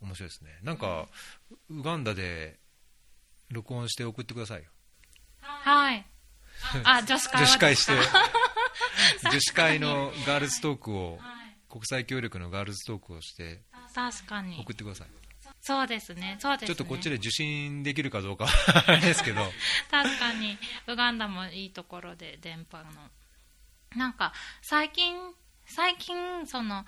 [0.02, 0.58] 面白いですね。
[0.62, 1.08] なんか、
[1.70, 2.58] ウガンダで
[3.50, 4.70] 録音して送ってくださいよ。
[5.40, 6.06] はい。
[6.84, 7.92] あ 女子会女子会して。
[9.30, 11.18] 女子会のガールズトークを、
[11.68, 13.62] 国際協力のガールズトークをして
[13.94, 14.58] 確かに。
[14.60, 15.08] 送ってください。
[15.60, 16.68] そうですね、そうですね。
[16.68, 19.44] ちょっとこっちで受信できるかどうかはあれですけど。
[19.90, 23.10] 確かに、ウガンダもいいところで、電波の。
[23.96, 25.16] なんか、最近、
[25.66, 26.84] 最近、その、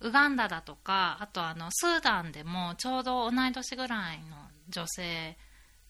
[0.00, 4.36] ウガンダだとか、あとあの、スーダンでも、ちょうど同い年ぐらいの
[4.68, 5.36] 女性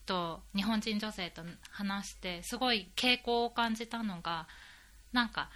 [0.07, 4.49] と、日本人女性と話して、すごい傾向を感じたのが、
[5.13, 5.51] なんか、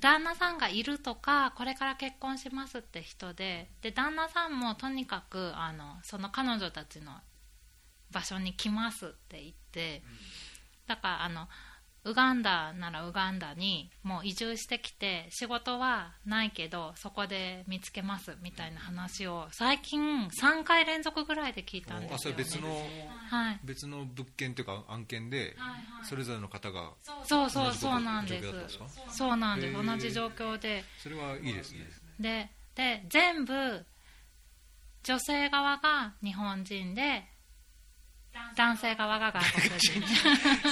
[0.00, 7.12] 旦那さんがいるとかこれから結婚しますって人でで旦那さんもとにかくあのその彼女たちの
[8.10, 10.02] 場所に来ますって言って
[10.86, 11.48] だからあの
[12.04, 22.68] ウガンダならウガンダにもう移住してきて仕事はないけどそこで見つけますみたいな話を最近3回連続ぐらいで聞いたんですよ、ね、別の、
[23.30, 25.54] はい、別の物件というか案件で
[26.02, 26.90] それぞれの方が
[27.24, 28.48] そうそうそうなんです。
[29.16, 29.86] そうなんです。
[29.86, 30.84] 同じ状況で。
[30.98, 31.88] それはいいですね。
[32.18, 33.84] でで全部
[35.02, 37.24] 女性側が日本人で
[38.56, 40.02] 男性側が外国人。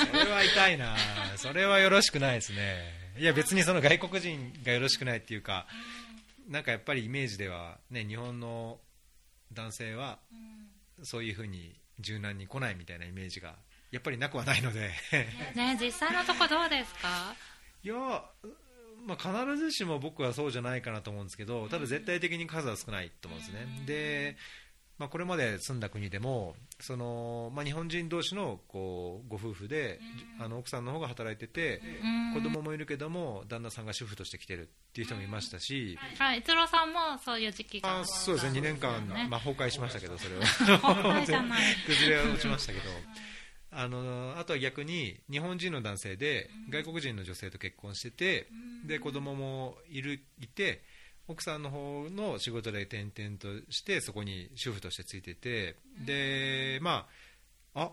[0.07, 0.97] それは痛いな。
[1.37, 2.99] それはよろしくないですね。
[3.19, 5.67] いや別にその外国人がよろしくないっていうか
[6.49, 8.79] なんかやっぱりイメージでは、ね、日本の
[9.53, 10.19] 男性は
[11.03, 13.55] そういうふうに柔軟に来ないみたいなイメージが
[13.91, 14.91] やっぱりなくはないので。
[15.55, 17.35] ね実際のとこどうですか？
[17.83, 17.95] いや、
[19.07, 24.37] まあ、必ずしも僕はそうじゃないかなと思うんですけどただ絶対的に数は少ないと思うんですね、で
[25.01, 29.99] まあ、これまで住んだ国でもその、まあ、日本人同士のこうご夫婦で、
[30.39, 31.81] あの奥さんの方が働いてて、
[32.35, 38.61] 子供もいるけども旦那さんが主婦として来てるっていう人もいましたし、はい、逸郎さんもそういう時期があそうですね。
[38.61, 41.25] 2年間、まあ、崩壊しましたけどそれは。
[41.87, 42.85] 崩れ落ちましたけど。
[43.73, 48.49] あのあとは逆に日本人の男性で外国人の女性と結婚してて、
[48.85, 50.83] で子供もいるいて
[51.31, 57.07] 奥さんの方の仕事で転々としてそこに主婦としてついててでま
[57.75, 57.91] ああ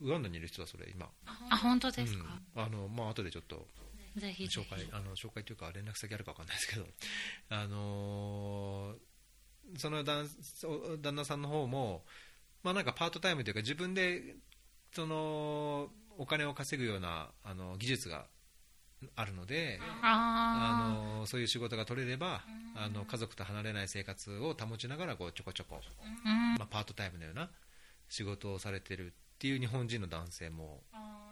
[0.00, 1.08] ウガンダにいる人はそれ今。
[1.48, 2.24] あ本当ですか、
[2.56, 3.68] うん、あのまあ後でちょっと
[4.16, 6.86] ぜひ紹介あの紹介というか連絡先あるか分かんないですけど。
[7.50, 10.28] あのー、その旦
[11.00, 12.04] 旦那さんの方も
[12.64, 14.34] まあなんかパートタイムというか自分で
[14.92, 18.26] そのお金を稼ぐようなあの技術が
[19.16, 22.42] あるのであのそういう仕事が取れれば
[22.74, 25.80] あの家族と離れない生活を保ちながらこうちょこちょこ、
[26.58, 27.50] まあ、パートタイムのような
[28.08, 30.80] 仕事をされてるっていう日本人の男性も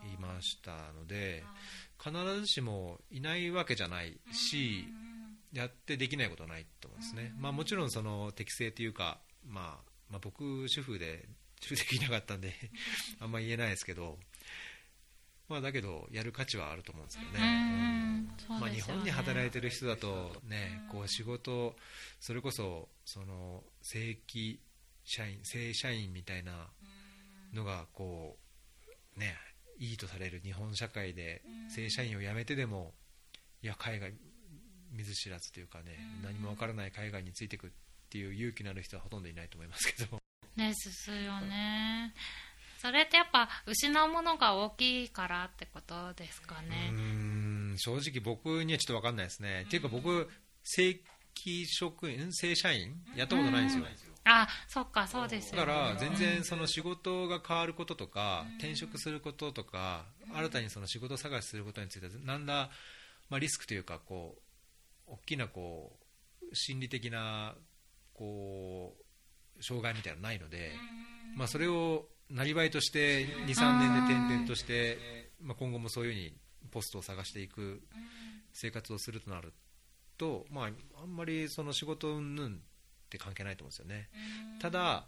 [0.02, 1.44] いましたので
[2.02, 4.85] 必ずしもいないわけじゃないし
[5.52, 11.28] やってできないことはないと思うんですね、まあ、もちろんその適正というか、まあ、まあ僕主婦で
[11.61, 12.54] 主婦できなかったんで
[13.20, 14.18] あんまり言えないですけど
[15.50, 21.74] まあ、だけどやる価値はあると思うんですけどね、うん、まあ、日本に働いてる人だとね、こう仕事
[22.20, 24.60] それこそその正規
[25.04, 26.68] 社員正社員みたいな
[27.52, 28.36] のがこ
[29.16, 29.34] うね
[29.80, 32.92] いいとされる日本社会で正社員を辞めてでも
[33.60, 34.12] いや海外
[34.92, 37.70] 見ず知らずというかね何もわからない海外についていくっ
[38.08, 40.20] ていう勇気のある人はほとんどいないと思いますけど。
[40.56, 42.12] ですよね。
[42.80, 46.90] それってやっぱ失うものが大きいからってことですかね。
[46.90, 50.28] うん正直僕にはちょっと分かんないですね、っていうか僕
[50.64, 50.98] 正
[51.36, 53.84] 規職員正社員やったことないんですよ、
[54.24, 62.70] あそっかそうです、ね、だから全然その仕事が変わることとか、転職することとか、新たにその仕事探しすることについてなんだ、
[63.28, 64.36] まあ、リスクというかこ
[65.06, 65.92] う大きなこ
[66.42, 67.54] う心理的な
[68.14, 68.94] こ
[69.58, 70.72] う障害みたいなのないので、
[71.36, 74.98] まあ、それをなりわいとして23年で転々として、
[75.42, 76.32] まあ、今後もそういうふうに
[76.70, 77.80] ポストを探していく
[78.52, 79.52] 生活をするとなる
[80.16, 80.70] と、まあ、
[81.02, 82.58] あんまりその仕事云々っ
[83.10, 84.08] て関係ないと思うんですよね。
[84.60, 85.06] ただ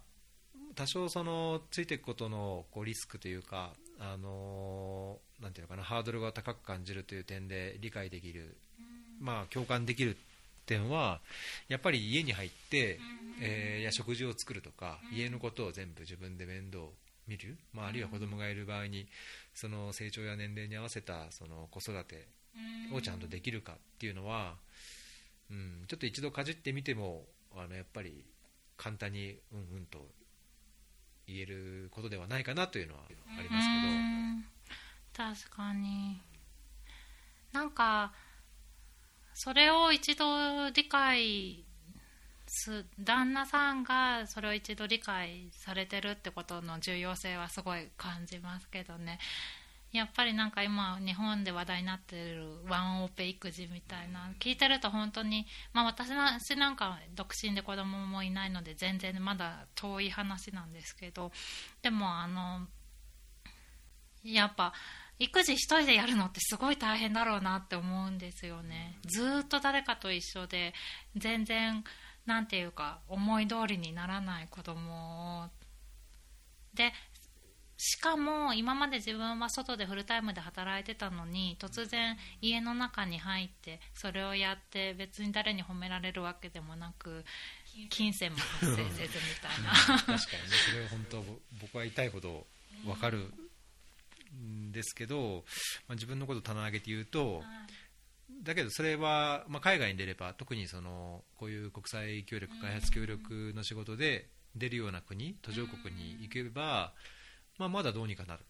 [0.75, 8.57] 多少そのついていくことのこうリスクというか、あのー、なんていうのかなハードルが高く感じるという点で理解できる、
[9.21, 10.17] まあ、共感できる
[10.65, 11.21] 点は
[11.69, 12.99] やっぱり家に入って、
[13.41, 16.85] えー、や食事を作るとか家のことを全部自分で面倒
[17.27, 19.07] 見る、まあ、あるいは子供がいる場合に
[19.55, 22.27] その成長や年齢に合わせたその子育て
[22.93, 24.55] をちゃんとできるかっていうのは、
[25.51, 28.25] うん、ちょっと一度かじってみてもあのやっぱり
[28.77, 30.07] 簡単にうんうんと
[31.27, 33.69] 言えることではないかなというのはあります
[35.15, 35.47] けど。
[35.47, 36.21] 確かに。
[37.53, 38.13] なんか
[39.35, 41.72] それを一度理解す
[42.99, 49.19] 旦那さんがそれを一度理解されてるってことの重要性はすごい感じますけどね。
[49.93, 61.31] やっぱりなんか今日本で話題になってるワンオペ育児みたいな聞いてると本当に、まあ、私なんか独身で子供もいないので全然まだ遠い話なんですけど
[61.83, 62.67] でもあの
[64.25, 64.73] やっぱ
[65.19, 68.99] 育児一人でやるのってすごい大変だろうなって思うんですよね。
[69.05, 70.73] ずっと誰かと一緒で
[71.17, 71.85] 全然
[72.27, 75.49] なんていうか思い通りにならない子供
[76.75, 76.93] で
[77.85, 87.25] しかも今まで自分は外でフルタイムで働いてたのに突然家の中に入ってそれをやって別に誰に褒められるわけでもなく
[87.91, 89.99] 金銭も発生せずみたいな。
[89.99, 90.19] 確かにね
[90.71, 91.25] それは本当
[91.61, 92.47] 僕は痛いほど
[92.85, 93.33] 分かる
[94.33, 95.45] んですけど、
[95.89, 97.43] まあ、自分のことを棚上げて言うと、
[98.43, 106.93] だけどそれは、まあ、海外に出れば特にそのこういう国際協力開発協力の仕事で出るような国途上国に行けば、
[107.59, 108.41] まあ、まだどうにかなる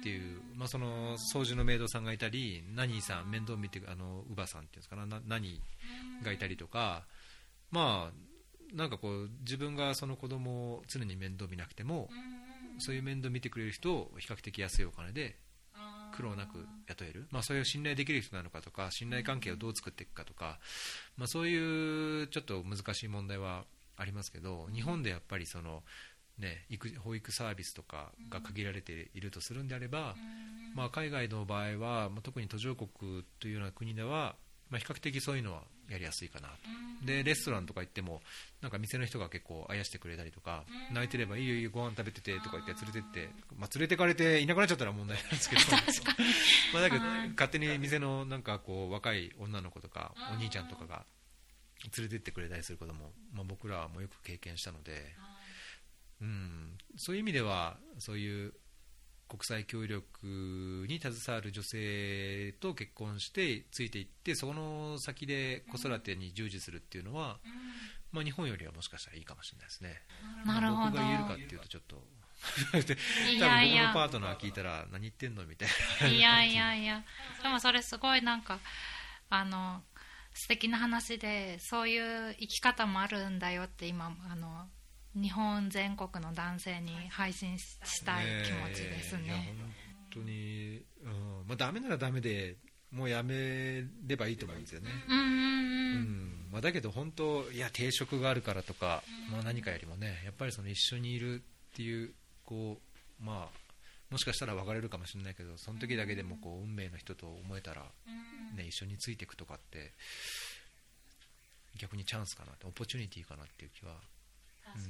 [0.00, 7.04] っていう、まあ、その掃除のメイドさんがいたりナニーさん面倒見てあの乳母さんっていうんですかなナニーがいたりとか
[7.70, 12.08] まあなんかこう自分がその子供を常に面倒見なくても
[12.78, 15.36] そういう面倒見てくれる人を比較的安いお金で
[16.14, 20.60] 苦労なく雇える、まあ、そういう信頼できる人なのかとか信頼関係をどう作っていくかとか、
[21.16, 23.64] まあ、そういうちょっと難しい問題は
[23.96, 25.82] ありますけど日本でやっぱりその
[26.36, 30.16] ね、育保育サービスとかが限られているとするんであれば、
[30.74, 34.34] まあ、海外の場合は、まあ、特に途上国というような国では、
[34.68, 36.48] まあ、比較的そういうのはやりやすいかな。
[36.48, 36.54] と、
[37.06, 38.22] でレストランとか行っても
[38.60, 45.62] なんか店の人が結構あやしてくれたりとか、泣いてればいいよいいよご飯食べててとか言って連れてって、まあ、連れてかれていなくなっちゃったら問題なんですけど。
[46.72, 51.04] まあだけど勝手に店のなんかこう若い女の子とかお兄ちゃんとかが
[51.96, 55.14] 連れてってくれたりすることも、まあ、僕らもよく経験したので。
[56.20, 58.54] うん、そういう意味ではそういう
[59.28, 60.06] 国際協力
[60.88, 67.38] に携わる女性と結婚してついていってその先で子育てに従事するっていうのは、
[68.12, 70.02] まあ、日本よりはもしかしたらいいかもしれないですね。
[70.46, 70.90] なるほど。
[70.90, 75.68] 僕が言えるかっていうとちょっと多分僕のパートナー聞いたら何言ってんのみたい
[76.02, 77.02] ないやいやいや。
[77.42, 78.58] でもそれすごいなんか
[79.30, 79.82] あの
[80.34, 84.68] 素敵な話でそういう生き方もあるんだよって今あの
[85.14, 89.22] 日本全国の男性に配信したい気持ちですね。
[89.22, 89.54] ね
[90.12, 91.48] 本当に、うん。
[91.48, 92.56] まあ、ダメならダメで
[92.90, 94.90] もうやめればいいと思うんですよね。
[95.08, 95.20] うんう
[95.98, 102.12] んまあ、だけど本当いや定職があるからとか、まあ、何かよりもねやっぱりその一緒にいるっていう
[102.44, 102.78] こ
[103.20, 103.64] うまあ
[104.10, 107.82] もしかしたら別れるかもしれないけどその時だけでもこう運命の人と思えたら、
[108.56, 109.92] ね、一緒についていくとかって
[111.76, 113.94] 逆にチャンスかなってオポチュニティかなっていう気は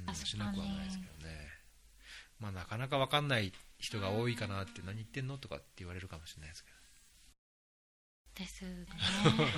[0.07, 1.35] うん、しなくはないですけどね、
[2.39, 6.75] まあ、なかなか分かんない人が多いかなって何言ってんのとかって言われるかもしれないですけど。
[8.35, 8.85] ですね。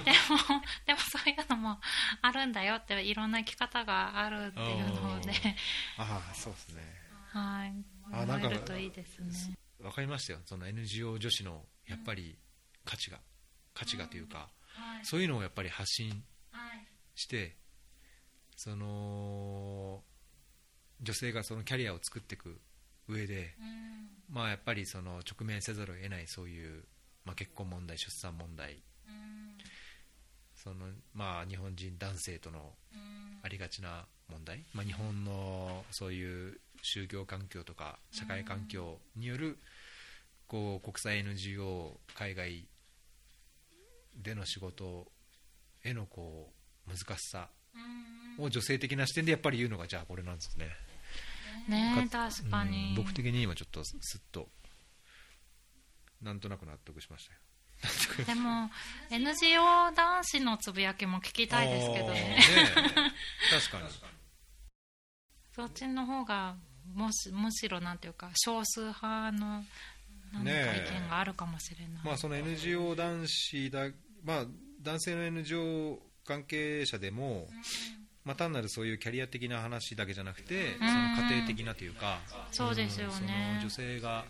[0.05, 1.81] でも でもそういうのも
[2.21, 5.31] あるんだよっていろんな生き方があるっていうので。
[5.97, 6.83] ああそうですね。
[7.31, 7.73] はい。
[8.11, 9.57] あなんかといいですね。
[9.79, 10.41] 分かりましたよ。
[10.45, 12.37] その NGO 女子のやっぱり
[12.85, 13.19] 価値が、
[13.73, 16.23] 価値がというか、はい、そういうのをやっぱり発信
[17.15, 17.57] して、
[18.55, 20.03] その
[21.01, 22.59] 女性がそのキャリアを作っていく
[23.07, 26.83] 上で、うん、まあ、やっぱりその直面せざるを得ないそういう、
[27.25, 28.73] まあ、結婚問題、出産問題、
[29.07, 29.57] うん、
[30.55, 32.73] そのまあ、日本人男性との
[33.43, 39.57] ありがちな問題、まあ、日本のそういう就業環境とか社会環境による
[40.47, 42.65] こう国際 NGO 海外
[44.15, 45.07] での仕事
[45.83, 46.51] へのこ
[46.87, 47.49] う難しさ
[48.39, 50.69] を女性的な視点でやっぱり言うのがじゃあこれなんですね。
[51.67, 52.07] ね。
[52.11, 54.49] 確かに、うん、僕的に今ちょっとすっと
[56.21, 57.39] なんとなく納得しましたよ。
[58.25, 58.71] でも
[59.11, 62.13] NGO 男子のつぶやきも聞きたいですけどね。
[62.13, 62.43] ね
[63.51, 63.89] 確かに。
[65.55, 66.55] そっちの方が
[66.93, 69.63] もしむしろなんていうか少数派の
[70.33, 73.89] 何か意見があるかもしれない、ね、まあ、その NGO 男子だ、
[74.23, 74.45] まあ、
[74.81, 77.47] 男性の NGO 関係者でも、
[78.27, 80.89] まあ、単なるそういうキャリア的な話だけじゃなくて、その
[81.29, 82.19] 家庭的なというか、
[82.51, 84.25] そうですよね、女性が、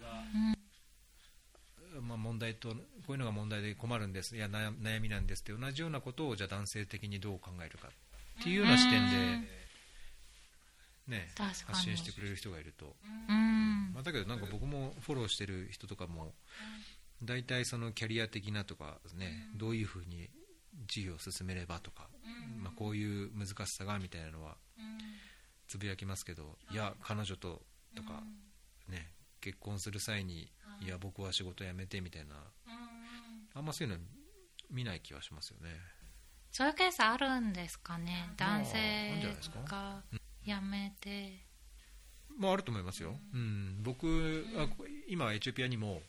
[2.01, 2.75] まあ、問題とこ
[3.09, 4.35] ういうのが問題で困るんです。
[4.35, 9.17] いや悩みなんですって同じようなことをじゃ男性的にどう考えるかっていうような視点で、
[11.07, 11.31] ね、
[11.65, 12.95] 発信してくれる人がいると、
[13.27, 13.93] うん。
[13.95, 16.35] まあ、だけどなんか僕もフォローしてる人とかも
[17.23, 20.29] 大体そのキャリア的なとかね、どういうふうに
[20.85, 22.07] 事業を進めればとか、
[22.61, 24.57] まあ、こういう難しさがみたいなのは
[25.67, 26.75] つぶやきますけど、い。
[26.75, 27.61] や彼女と
[27.95, 28.23] とか、
[28.87, 29.11] ね、
[29.41, 30.51] 結婚する際に、
[30.81, 30.87] い。
[30.87, 32.35] や僕は仕事辞めてみたいな、
[33.53, 33.99] あんまそういうの
[34.69, 35.69] 見ない気はしますよね。
[36.51, 39.13] そういうケースあるんですかね男性
[39.67, 40.01] が
[40.43, 41.45] 辞めて。
[42.37, 46.01] まあ、あると思いますよ、うん、僕あこ今、エチオピアにも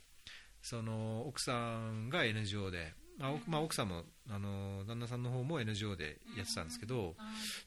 [0.63, 7.17] その奥さんが NGO で、まあおまあ、奥さんもあの旦那さんの方も NGO でやってたんですけど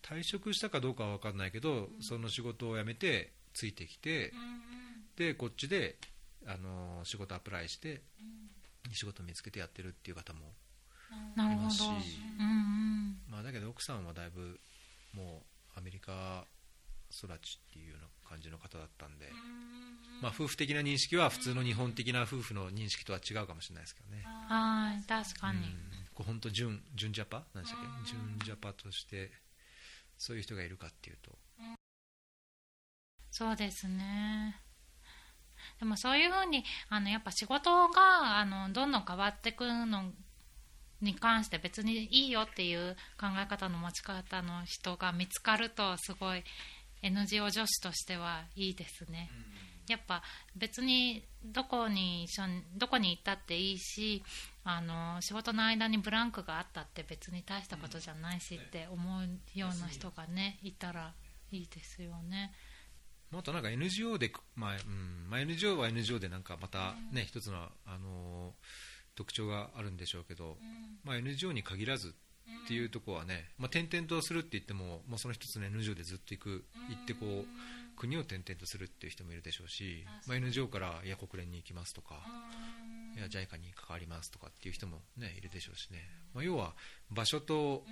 [0.01, 4.33] 退職したかどうかは分かんないけどその仕事を辞めてついてきて
[5.17, 5.97] でこっちで
[6.47, 8.01] あの仕事アプライして
[8.93, 10.39] 仕事見つけてやってるっていう方も
[11.37, 11.83] いますし、
[13.29, 14.59] まあ、だけど奥さんはだいぶ
[15.13, 15.43] も
[15.75, 16.11] うアメリカ
[17.25, 19.29] 育ちっていうような感じの方だったんで、
[20.21, 25.65] まあ、夫婦的な認識は普通の日本的な夫婦の認識とは違うかもしれないですけどね、はい確かに、うん、
[26.13, 27.43] こう本当純純ジャパ？
[27.53, 28.09] 何でしたっけ？
[28.09, 29.31] 純ジャパとして
[30.17, 31.31] そういう人がいるかっていうと。
[33.31, 34.57] そうですね。
[35.79, 40.11] でもそういうふうにあのやっぱ仕事があのどんどん変わっていくの
[41.01, 46.43] に関して別にいいよっていう考え方の持ち方の人が見つかるとすごい
[47.01, 49.29] NGO 女子としてはいいですね。
[49.87, 50.23] やっぱ
[50.55, 54.23] 別にどこに一緒にどこに行ったっていいし
[54.63, 59.23] あの仕事の間にブランクがあったって別に大したことじゃないしって思う
[59.57, 61.13] ような人がねいたら
[61.51, 62.53] いいですよね。
[63.31, 65.29] まああとなんか NGO で、まあうん。
[65.29, 70.57] まあ、NGO は NGO でなんかまたね、一つの、あのー特徴があるんでしょうけど、
[71.03, 72.15] まあ、NGO に限らず
[72.63, 77.45] っていうところはね、まあ、転々とするって言っても、まあ、その一つの NGO でずっと行く行ってこう
[77.97, 82.15] 国を転々とするっていう人もいるでしょうし、まあ、NGO からいや国連に行きますとか、
[83.15, 85.99] いや JICA に関わりますとかっていう人も、ね、いるでしょうしね、
[86.33, 86.73] まあ、要は
[87.09, 87.83] 場所と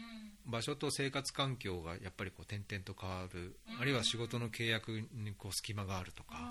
[0.45, 6.49] 場所と生活環境がやっぱりこう転々と変わる、あるいは仕事の契約にこう隙間があるとか、ま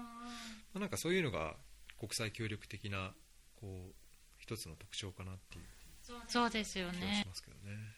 [0.76, 1.54] あ、なんかそういうのが
[1.98, 3.12] 国際協力的な
[3.60, 3.92] こう
[4.38, 5.64] 一つの特徴かなっていう
[6.28, 7.97] そうですよ気がねしますけどね。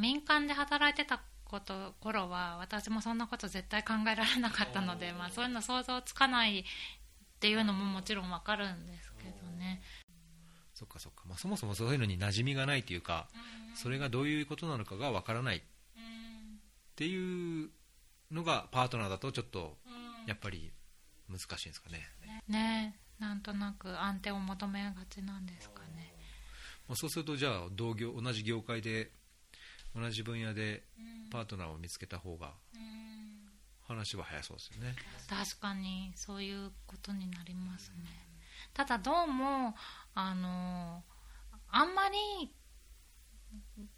[0.00, 6.64] 民間で働いてたこと頃は私もそんなこと絶対考えられなかったので、まあ、そういうの想像つかないっ
[7.38, 9.82] ていうのももちろんわかるんですけどね。
[10.74, 13.28] そっかそっか、まあ、そもそもそういうのに馴染みがないというか、
[13.76, 15.60] それがどういうことなのかがわからないっ
[16.96, 17.70] ていう
[18.32, 19.76] のがパートナーだとちょっと
[20.26, 20.72] やっぱり
[21.30, 22.08] 難しいんですかね。
[22.48, 22.96] ね。
[23.20, 26.12] なんとなく安定を求めがちなんですかね。
[26.88, 29.12] まあ、そうするとじゃあ同業同じ業界で
[29.94, 30.82] 同じ分野で
[31.30, 32.52] パートナーを見つけた方が
[33.86, 34.94] 話は早そうですよね。
[35.28, 37.96] 確かにそういうことになりますね。
[38.72, 39.74] ただどうも
[40.14, 41.02] あの
[41.68, 42.52] あんまり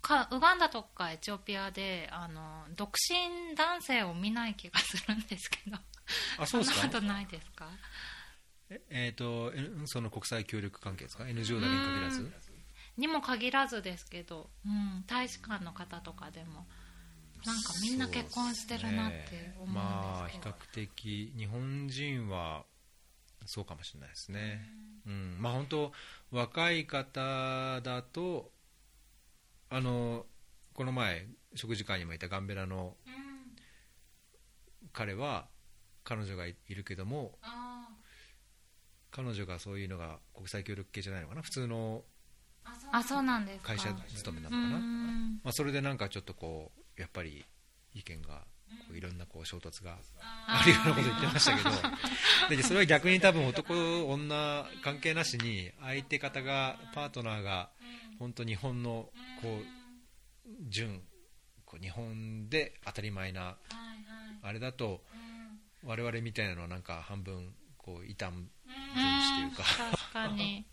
[0.02, 5.76] かウガンダとかエチオピアであの独身男性を見ない気がするんですけど。
[6.38, 6.80] あそうですか？
[6.82, 7.68] そんなことないですか？
[8.68, 12.32] ええーとえその国際協力関係ですか？NGO だけに限らず？
[12.96, 16.66] にも限らずですけど、うん、大使館の方とかでも
[17.44, 22.64] なんかみんな結婚してるなって思うんまあ比ですけど、較的日本人は
[23.44, 24.68] そうかもしれないですね、
[25.06, 25.36] うん。
[25.38, 25.92] まあ本当
[26.30, 28.50] 若い方だと
[29.68, 30.24] あの
[30.74, 32.96] この前食事会にもいたガンベラの
[34.92, 35.46] 彼は
[36.04, 37.88] 彼女がいるけどもあ
[39.10, 41.42] 彼女がそういうのが国際協力系じゃないのかな？
[41.42, 42.02] 普通のー
[42.92, 43.68] あそうなんですか。
[43.68, 45.40] 会社勤めなのうかな、ん。
[45.44, 47.44] まあ、それでなんかちょっとこうやっぱり
[47.94, 49.96] 意見がこういろんなこう衝突が
[50.46, 51.70] あるようなこと言ってましたけど。
[52.56, 53.74] でそれは逆に多分男
[54.08, 57.70] 女関係なしに相手方がパートナーが
[58.18, 59.10] 本当日本の
[59.42, 59.64] こう
[60.68, 61.02] 純
[61.64, 63.56] こう日本で当たり前な
[64.42, 65.02] あれだと
[65.84, 68.50] 我々みたいなのはなんか半分こう異端分
[68.94, 69.64] 子というか。
[69.90, 70.66] 確かに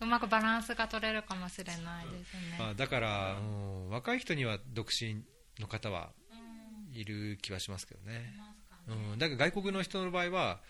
[0.00, 5.22] うまくバランスが取れるかもしれないですね、まあだから、うん若い人には独身
[5.60, 6.10] の方は
[6.92, 8.34] いる気はしますけどね。
[8.86, 10.60] うん、だから外国の人の場合は、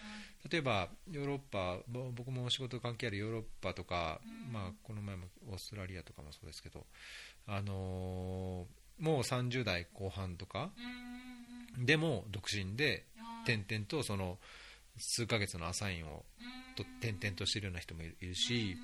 [0.50, 4.20] 例えばヨーロッパ、ぼ僕も仕事関係あるヨーロッパとか、
[4.52, 6.84] まあ、この前もオーストラリアとかもそうですけど、
[7.46, 10.70] あのーもう30代後半とか
[11.78, 13.04] でも独身で、
[13.44, 14.38] 点々とその
[14.96, 16.24] 数ヶ月のアサインを
[16.76, 18.76] と点々としているような人もいるし、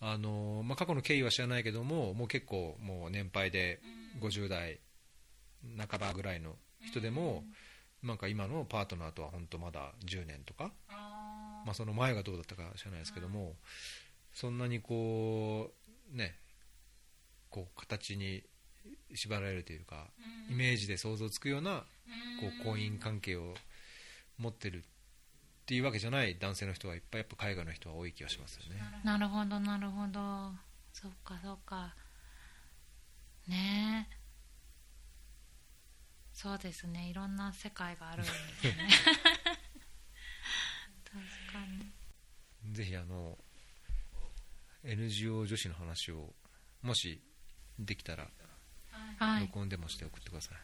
[0.00, 3.80] あのーまあ、過去の経緯は知らないけども、もう結構もう年配で
[4.20, 4.78] 50代
[5.76, 7.44] 半ばぐらいの人でも、
[8.02, 13.54] なんか今のパートナーとは本当まだ10年とか、まあ、その前がどうだったか知らないですけども、
[14.32, 15.70] そんなにこ
[16.12, 16.36] うね
[17.50, 18.42] こう形に
[19.14, 20.06] 縛られるというか、
[20.50, 21.84] イメージで想像つくような
[22.40, 23.54] こう婚姻関係を
[24.38, 24.84] 持ってる
[25.62, 28.80] っていうわけじゃない男性の人はいっぱいやっぱ海外の人は多い気がしますよね。
[29.04, 30.52] なるほどなるほど。
[30.92, 31.94] そうかそうか。
[33.46, 34.16] ねえ。
[36.32, 37.08] そうですね。
[37.10, 38.88] いろんな世界があるんですね。
[41.04, 41.18] 確
[41.52, 41.66] か
[42.64, 42.74] に。
[42.74, 43.36] ぜひあの
[44.84, 46.34] NGO 女子の話を
[46.82, 47.20] もし
[47.78, 48.28] できたら
[49.18, 49.42] はい。
[49.42, 50.58] 録音でもして送ってください、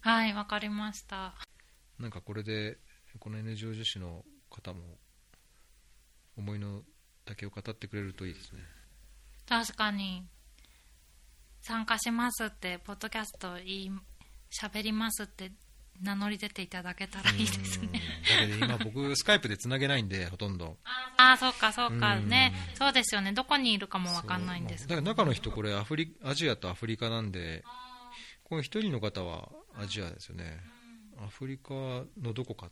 [0.00, 1.34] はいわかりました。
[1.98, 2.78] なんかこれで
[3.18, 4.80] この NGO 女子の方も
[6.36, 6.82] 思いの
[7.24, 8.60] 丈を語ってくれるといいですね。
[9.48, 10.24] 確かに。
[11.60, 13.90] 参加しますってポッドキャスト言い
[14.50, 15.52] 喋りますって
[16.02, 17.88] 名乗り出ていただけたらいいですね。
[18.40, 18.50] うん。
[18.50, 20.76] だけど今僕スカイプでつなげないんでほとんど。
[21.16, 22.16] ああそうかそうか。
[22.16, 22.28] うん。
[22.28, 22.52] ね。
[22.74, 23.32] そうですよね。
[23.32, 27.62] どこにいるかもわかんないんですだから中の人これアフリアジアとアフリカなんで
[28.44, 29.48] この一人の方は
[29.78, 30.60] アジアですよね。
[31.24, 31.72] アフリカ
[32.20, 32.70] のどこか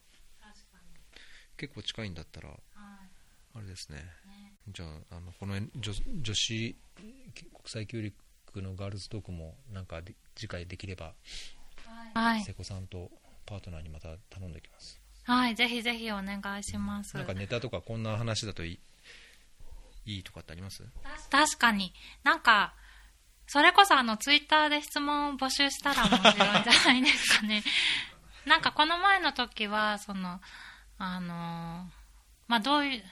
[1.61, 3.99] 結構近いんだったらあれですね。
[4.69, 5.93] じゃああのこの女
[6.23, 6.77] 女子
[7.35, 11.13] 国際協力のガールズトークもなんかで次回できれば
[12.15, 12.43] はい。
[12.43, 13.11] 瀬古さんと
[13.45, 14.99] パートナーにまた頼んでおきます。
[15.25, 17.15] はいぜひぜひお願いします。
[17.17, 18.81] なんかネタとかこんな話だとい
[20.07, 20.83] いいいとかってあります？
[21.31, 21.93] 確かに。
[22.25, 22.75] なんか
[23.47, 27.63] それこそあのツイッターで質問を募集したら面白いんじゃないですかね。
[28.47, 30.41] なんかこの前の時はその
[31.03, 31.89] あの
[32.47, 33.03] まあどういう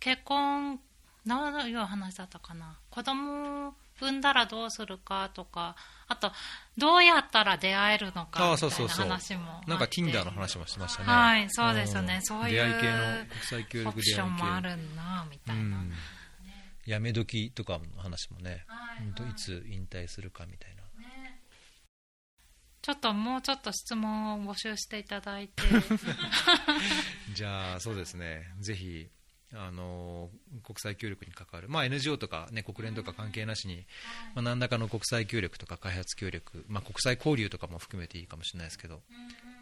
[0.00, 0.80] 結婚
[1.26, 2.78] どういう話だったかな。
[2.90, 6.32] 子供を産んだらどうするかとかあと
[6.78, 9.06] どうやったら出会えるのかみたいうなそそうそう。
[9.06, 11.08] 話もあなんか Tinder の話もしてましたね。
[11.08, 12.16] はいそうですよね。
[12.16, 12.22] ん。
[12.22, 15.92] そういう出会い系の国際協オ力もあるなみたいな、うん。
[16.86, 20.77] やめ時とかの話もね、はいほんといつ引退するかみたいな
[22.82, 25.62] ちょっともうちょっと質問を募集していただいて。
[27.34, 28.52] じゃあそうですね。
[28.60, 29.08] ぜひ
[29.54, 30.30] あの
[30.62, 33.86] 国際協力に関わる、まあ、NGO とか、ね、国連とか関係なしに、
[34.34, 39.00] まあ、何らかの国際協力とか開発協力、まあ、国際交流とかも含めていいかもしれないですけど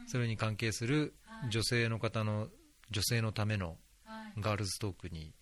[0.09, 1.15] それに関係する
[1.51, 2.49] 女性の方の
[2.91, 3.77] 女性のための
[4.39, 5.33] ガールズトークに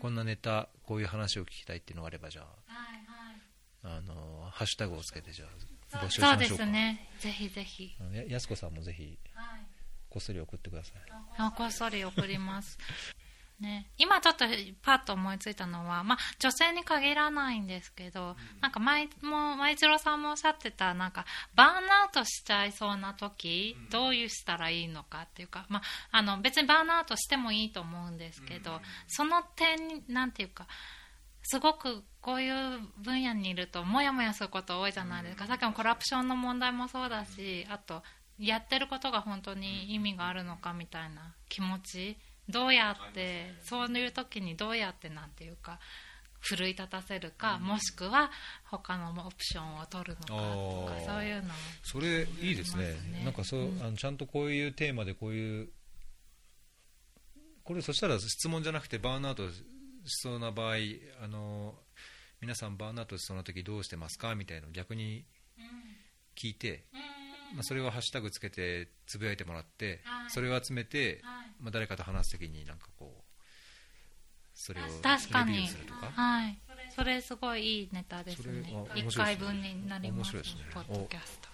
[0.00, 2.48] こんなネタこういう話を聞きたいっていうのがあればじゃあ
[3.82, 5.48] あのハッシュタグをつけてじゃあ
[5.92, 6.64] 募集しそうでましょうか。
[6.64, 7.08] すね。
[7.18, 7.96] ぜひぜひ。
[8.12, 9.18] ややすこさんもぜひ
[10.10, 10.94] こっそり送ってください。
[11.36, 12.78] あこっそり送ります。
[13.60, 14.44] ね、 今ちょっと
[14.82, 25.82] パッと思いついたのは、まあ、女性に限らないんですけど、なんか前も前一郎さんもおっしゃってたなんかバーンアウトしちゃいそうな時、どういうしたらいいのかっていうか、まあ、
[26.18, 30.66] あの別にバーンアウトしてもいいと思うんですけど、その点になんていうか
[31.50, 38.02] すごくこういう分野にいるともやもやすること多いじゃないですか、さっきのコラプションの問題もそうだしあと
[38.38, 42.16] やってることが本当に意味があるのかみたいな気持ち。
[42.50, 45.78] どうやってそういう時にどうやってなんていうか
[46.40, 48.30] 奮い立たせるか、もしくは
[48.64, 51.48] 他のオプションを取るのかとかそういうの
[51.82, 52.94] それいいですね。
[53.24, 55.68] なんかそう、あのちゃんとこういうテーマでこういう
[57.64, 59.42] これそしたら質問じゃなくてバーンアウト
[60.08, 60.76] しそうな場合
[61.22, 61.74] あの
[62.40, 65.24] 皆さんバーンアウトしそうな時どうしてますかみたいなのを逆に
[66.36, 66.84] 聞いて、
[67.54, 70.30] まあ、それをハッシュタグつけてつぶやいてもらって、はい。
[70.30, 71.46] それを集めて、はい。
[71.60, 73.22] まあ、誰かと話す時になんかこう
[74.54, 76.12] それをレビューにするとか？
[76.14, 76.58] はい。
[76.94, 78.72] それすごいいいネタですね。
[78.72, 79.22] あ面白いですね。
[79.22, 80.60] 1回分になります面白いですね。
[80.74, 81.48] ポッドキャスト。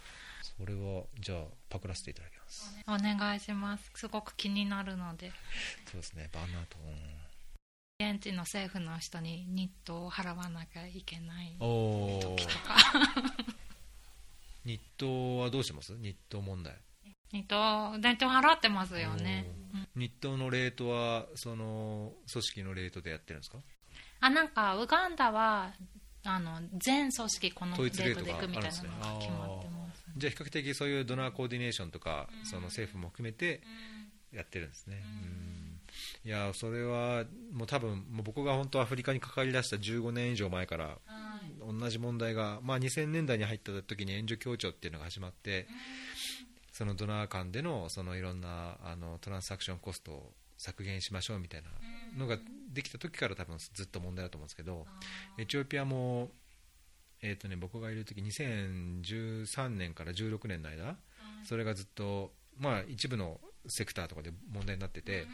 [0.59, 2.77] それはじゃあパクらせていただきます。
[2.87, 3.91] お願いします。
[3.95, 5.33] すごく気になるので。
[5.91, 6.29] そうですね。
[6.33, 6.77] バーンアウト、
[8.01, 12.77] 現地の政府の人に日当を払わなきゃいけない時とか。
[14.67, 15.97] 日当はどうしてます？
[15.99, 16.77] 日当問題。
[17.31, 19.47] 日当払ってますよね、
[19.95, 20.03] うん。
[20.03, 23.59] 日当のレートはその組織のレートでやってるんですか？
[24.21, 25.73] あなんかウガンダは
[26.25, 30.05] あの全組織このレートでいくみたいなのが決まってます。
[30.17, 33.63] じゃあ比較的そういうドナーコーディネーションとか、その政府も含めて
[34.33, 35.64] やってるんですね、うん
[36.25, 40.99] いやそれはもう多分もう僕が本当アフリカに関わりだした15年以上前から
[41.61, 45.67] 同じ問題が、まあ、2000年代に入った時に援助協調っていうのが始まって、
[46.73, 51.69] そのドナー間でのそのいろんなあのトランスアクションコストを削減しましょうみたいな
[52.19, 52.39] のが
[52.73, 54.87] できた時から多分ずっと問題だと思うんですけど、
[55.39, 56.31] エチオピアも、
[57.23, 60.97] えーとね、僕がいる時2013年から16年の間、
[61.45, 65.27] それがずっと、まあ、一部のセクターとかで問題になってて、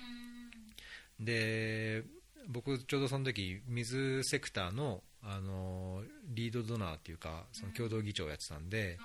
[1.20, 2.04] で
[2.48, 8.98] 僕ちょうどその時水セクターのあのリードドナーっていうかその共同議長をやってたんで、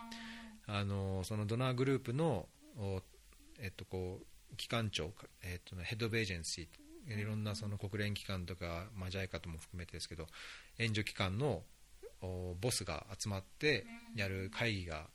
[0.65, 2.47] あのそのドナーグループの、
[3.59, 5.11] えっと、こう機関長、
[5.43, 10.25] えっとね、ヘッド・オブ・エージェンシーいろんなその国連機関とか、まあ、JICA とも含めてですけど
[10.79, 11.61] 援助機関の
[12.61, 13.85] ボスが集まって
[14.15, 15.07] やる会議が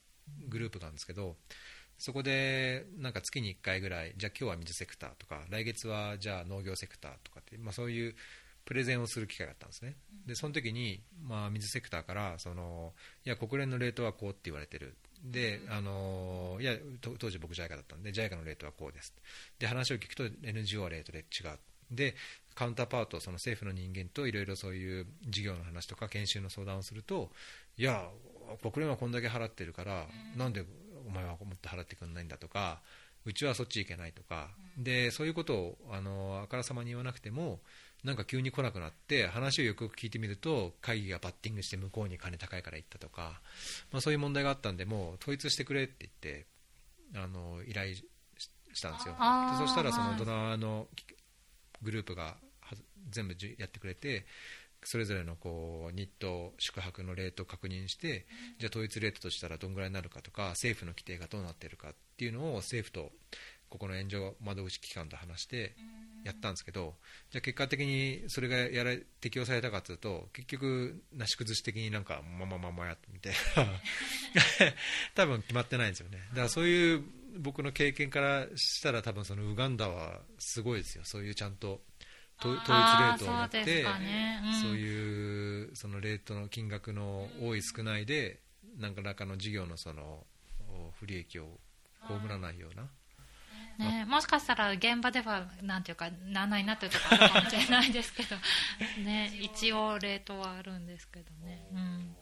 [0.48, 1.36] グループがあるんですけど
[2.00, 8.14] そこでなんか月に1回ぐらいじゃあ今日は水セクターとか来月はじゃあ農業セクターとかって、まあ、そういう
[8.64, 9.96] プレゼンをする機会があったんですね。
[10.26, 12.94] でその時に、まあ、水セクターからその
[13.26, 14.96] いや国連のレートはこうって言われてる。
[15.22, 19.14] であのいやと当時僕 JICA だったんで JICA のレートはこうです。
[19.58, 21.58] で話を聞くと NGO はレートで違う。
[21.90, 22.14] で
[22.54, 27.30] カウンターパートその政府の人間といろいろそういう事業の話とか研修の相談をすると
[27.76, 28.08] いや
[28.62, 30.64] 国連はこんだけ払ってるから、なんで
[31.06, 32.80] お前はもっと払ってくんないんだとか
[33.24, 34.48] うちはそっち行けないとか、
[34.78, 37.60] でそういうことをあのあからさまに言わなくても
[38.02, 43.40] なんか急に来なくなって話をよくよく聞いてみると会議がバッティングして向こうに金高いから行ったとか、
[43.92, 46.46] まあ、そういう問題があったんでもう統一してくれって言って
[47.14, 48.04] あの依頼し
[48.72, 49.16] したんですよ。
[49.58, 50.86] そしたらそはいのドナーの
[51.82, 52.76] グループがは
[53.10, 54.24] 全部じやってくれて
[54.84, 58.26] それぞれのこう日当、宿泊のレートを確認して、
[58.58, 63.12] じゃあ統一レートとしたらどんぐらいになるかとか政府の規定がどうなっているかっていうのを政府と
[63.70, 65.76] ここの援助窓口機関と話して
[66.24, 66.94] やったんですけど、
[67.30, 73.80] じゃあ結果的にそれがやられ適用されたかというと結局、なし崩し的になんかままままやみたいな
[75.14, 76.18] 多分決まってないんですよね。
[76.30, 77.04] だからそういう
[77.38, 81.04] 僕の経験からしたら多分そのウガンダはすごいですよ。
[81.06, 81.80] そういうちゃんと
[82.40, 84.42] 統統一レートを持ってね。
[84.44, 84.60] うん。
[84.62, 88.40] そういうそのレートの金額の多い少ないで
[88.78, 90.24] 何らかの事業のその
[90.68, 91.58] お不利益を
[92.06, 92.88] 被らないような。
[93.78, 98.36] ね、もしかしたら現場ではなんていうかならないなっていうところあるかもしれないですけど、
[99.02, 102.16] ね、一応レートはあるんですけどね、うん、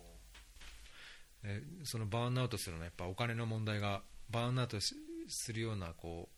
[1.42, 4.94] えそのバーンアウトするのはやっぱお金の問題がバーンアウトし
[5.26, 6.28] するようなこ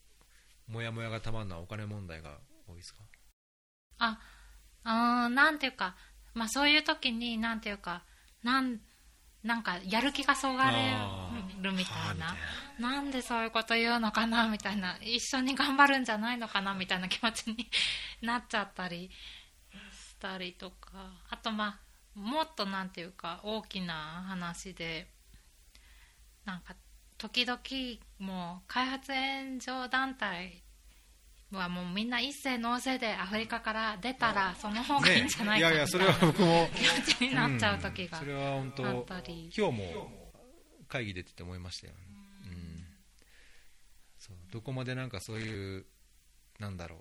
[0.68, 3.01] うもやもやがたまるのはお金問題が多いですか？
[4.01, 4.19] あ
[4.83, 5.95] あーなんていうか、
[6.35, 8.03] まあ、そういう時になんていうか
[8.43, 8.81] なん
[9.43, 10.77] なんかやる気がそがれ
[11.63, 12.37] るみたいな。
[12.79, 14.99] なんでそういうこと言うのかなみたいな。
[15.03, 17.71] 一緒に頑張るんじゃないのかなみたいな気持ちに
[18.21, 19.11] なっちゃったり
[19.93, 21.13] したりとか。
[21.31, 21.81] あとま
[22.17, 25.09] あもっとなんていうか大きな話で
[26.45, 26.75] なんか
[27.17, 27.61] 時々
[28.19, 30.63] もう開発援助団体
[31.59, 39.01] はもうみんな一斉納税でアフリカから出たらその方がいいんじゃないかいやいやそれは僕も気持ちになっちゃう時がんそれは本当今
[39.51, 40.11] 日も
[40.89, 41.95] 会議出てて思いましたよ、
[42.45, 42.85] うん。
[44.19, 45.87] そうどこまでなんかそういう
[46.59, 46.97] なんだろ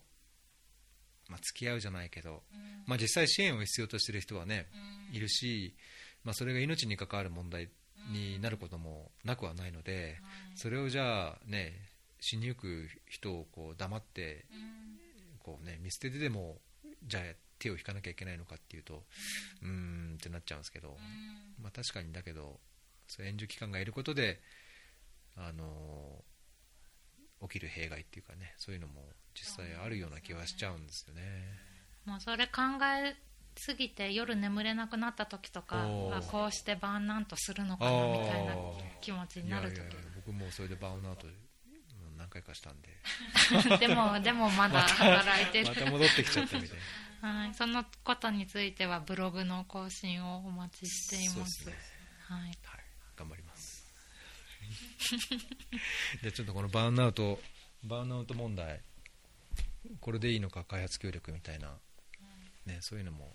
[1.28, 2.42] う、まあ、付き合うじゃないけど、
[2.86, 4.68] まあ、実際支援を必要としている人はね、
[5.12, 5.76] いるし、
[6.24, 7.70] まあ、それが命に関わる問題
[8.12, 10.18] になることもなくはないので、
[10.56, 11.89] それをじゃあね
[12.20, 14.46] 死にゆく人をこう黙って
[15.40, 16.58] こう、ね、見捨ててでも
[17.06, 17.24] じゃあ
[17.60, 19.04] 手を引かなきゃいけないのかっていうと
[19.62, 20.98] うーんってなっちゃうんですけど、
[21.62, 22.60] まあ、確かにだけど
[23.08, 24.40] そう援助機関がいることで、
[25.36, 26.24] あの
[27.42, 29.02] 起きる弊害っていうかねそういうのも
[29.34, 31.22] 実際あるような気はしちゃうんですよね。
[32.06, 32.62] もうそれ考
[33.02, 33.16] え
[33.58, 35.86] すぎて夜眠れなくなった時とか
[36.32, 38.56] こうしてバーンアウトするのかなみたいな
[39.02, 41.34] 気持ちになる時いやいやいや僕もそれでバウンアウトうん
[42.30, 42.90] 何回かしたんで。
[43.80, 45.68] でもでもまだ働いてる。
[45.68, 46.78] ま、た戻ってきちゃったみたい
[47.22, 47.30] な。
[47.44, 51.64] はい、そのことについてはブログの更新をお待ちしています。
[51.64, 51.76] すね。
[52.28, 52.58] はい、はい、
[53.16, 53.92] 頑張ります。
[56.22, 57.42] じゃあちょっとこのバーンアウト、
[57.84, 58.84] バーンアウト問題、
[60.00, 61.80] これでいいのか、開発協力みたいな、
[62.68, 63.34] ね、そういうのも、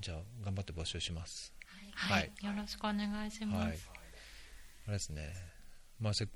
[0.00, 1.54] じゃあ頑張って募集します。
[1.94, 2.22] はい。
[2.22, 2.32] はい。
[2.46, 3.78] よろしくお願いします、はい。
[4.86, 5.34] あれですね、
[6.00, 6.26] まあ、せ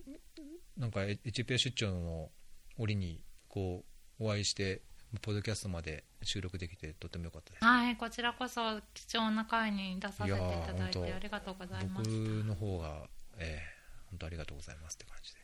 [0.76, 2.30] なんかエエチオピア出張の
[2.78, 3.84] 折にこ
[4.20, 4.82] うお会いして、
[5.22, 7.64] ポッドキャストまで収録できてとても良かったです。
[7.64, 12.44] はい、こちらこそ貴重な会に出させていただいてありがとうございま僕す。
[12.44, 13.08] の方が、
[13.38, 13.74] えー
[14.10, 15.40] 本当ありがとうございますって感じで。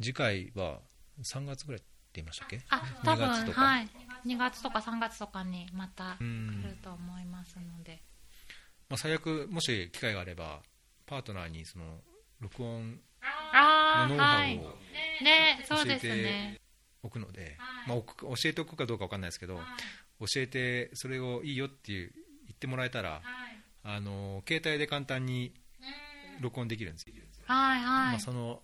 [0.00, 0.80] 次回は
[1.22, 2.60] 3月ぐらいって言いましたっけ？
[2.70, 3.60] あ、多分2月とか。
[3.60, 3.88] はい、
[4.24, 8.02] 2月とか3月とかにまた来うんると思いますので、
[8.88, 10.62] まあ、最悪もし機会があれば
[11.04, 12.00] パートナーにその
[12.40, 12.98] 録音
[13.52, 14.78] のノウハはい、ウを
[15.22, 16.60] ね、そうです教えてね。
[17.02, 19.60] おくので、まあ、おく教えておくかどうか分かんないですけど
[20.20, 22.12] 教えてそれをいいよっていう
[22.46, 23.22] 言ってもらえたら
[23.84, 25.52] あの携帯で簡単に
[26.40, 27.14] 録音できるんですよ、
[27.46, 28.18] はいはいまあ、。
[28.18, 28.60] その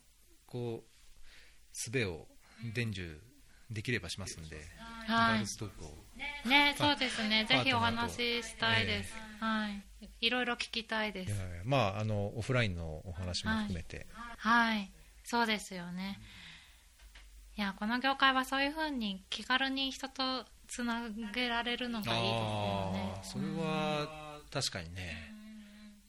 [0.47, 0.95] こう
[1.73, 2.27] 術を
[2.75, 3.07] 伝授
[3.71, 4.57] できればしますんで、
[5.09, 5.41] ガはい
[6.49, 7.45] ね、そうですね。
[7.49, 9.15] ぜひお話ししたいです。
[9.41, 9.83] はい。
[10.21, 11.35] いろいろ聞きたいです。
[11.65, 14.07] まああのオフラインのお話も含めて、
[14.45, 14.91] はい。
[15.25, 16.21] そうですよね。
[17.57, 23.21] いや、この業界はそういうふうに気軽に人とつなげられるのがいいですよね。
[23.23, 25.33] それは確かにね、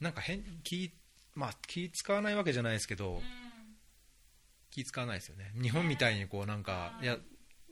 [0.01, 0.91] なんか変気,、
[1.33, 3.21] まあ、気使わないわけじゃないですけど、
[4.69, 5.53] 気使わないですよね。
[5.61, 7.17] 日本みたいにこうなんか、いや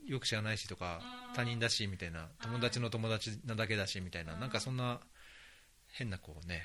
[0.06, 1.02] よく知らないしとか
[1.34, 5.00] 他人だしみたいな友達の友達なだけだしみたいななんかそんな
[5.92, 6.62] 変なこうね。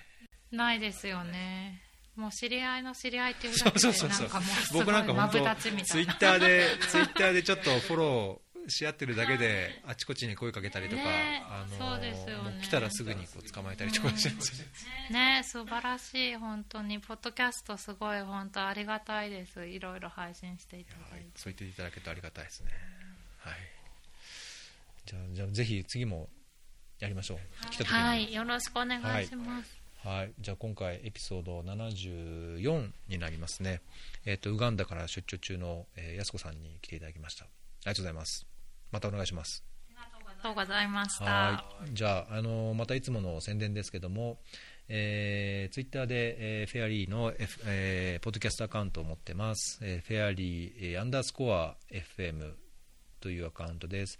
[0.51, 1.88] ないですよね。
[2.15, 3.93] もう知り合いの知り合いっていうだけでなん
[4.29, 5.29] かもう僕なんか本。
[5.29, 5.55] 当
[5.85, 14.65] ツイッターでツイッターでちょっとフォローし合ってるだけであちこちに声かけたりとか、ねあのそうですよね来たらすぐにこう捕まえたりとかしてるんですよ
[15.09, 22.71] ねね素晴らしい本当にポッドキャストすごい本当ありがたいですいろいろ配信していただはいいて、そう言っていただけるとありがたいですね。
[23.39, 23.53] はい。
[25.05, 26.29] じゃあ、じゃあぜひ次も
[26.99, 27.37] やりましょう。
[27.71, 27.99] 来た時に。
[27.99, 29.78] はいよろしくお願いします、はい
[30.39, 33.81] じゃあ今回エピソード74になりますね。
[34.25, 37.45] えっ、とウガンダから出張中の、えー、安子さんに来ていただきました。
[37.45, 38.45] ありがとうございます。
[38.91, 39.63] またお願いします。
[39.95, 41.93] ありがとうございましたはい。
[41.93, 44.39] じゃあ、あのまたいつもの宣伝ですけども、
[44.87, 49.79] えー、ツイッターで、えーフェアリーの、F えーポッドキャストアカウントを持ってます。
[49.81, 52.53] えーフェアリー、えーアンダースコア FM
[53.19, 54.17] というアカウントです。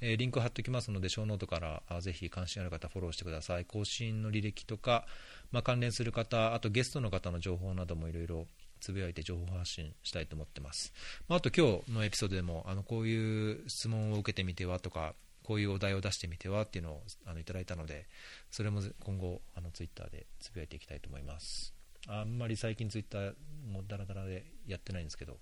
[0.00, 3.64] えーリンク貼っておきますので、ショーノートからあぜひ関心ある方フォローしてください。
[3.64, 5.06] 更新の履歴とか、
[5.50, 8.46] まあ、関連する方、あとゲストの方の情報などもいろいろ
[8.80, 10.92] つぶやいて情報発信したいと思ってます。
[11.28, 18.06] まあ、あと今日のエピソードでもあのこういう質問を受けてみてはとか、こういうお題を出してみてはっていうのをあのいただいたので、
[18.50, 21.74] それも今後あのツイッターでつぶやいていきたいと思います。
[22.06, 23.34] あんまり最近ツイッター
[23.66, 25.38] もダラダラでやってないんですけど、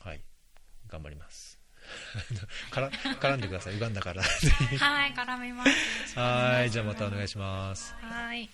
[0.00, 0.22] はい、
[0.86, 1.57] 頑張ります。
[2.70, 4.22] から絡んでください、ウガンダから。
[4.22, 5.70] はい絡みます
[6.18, 7.94] はい、じゃあまたお願いします。
[8.00, 8.48] はい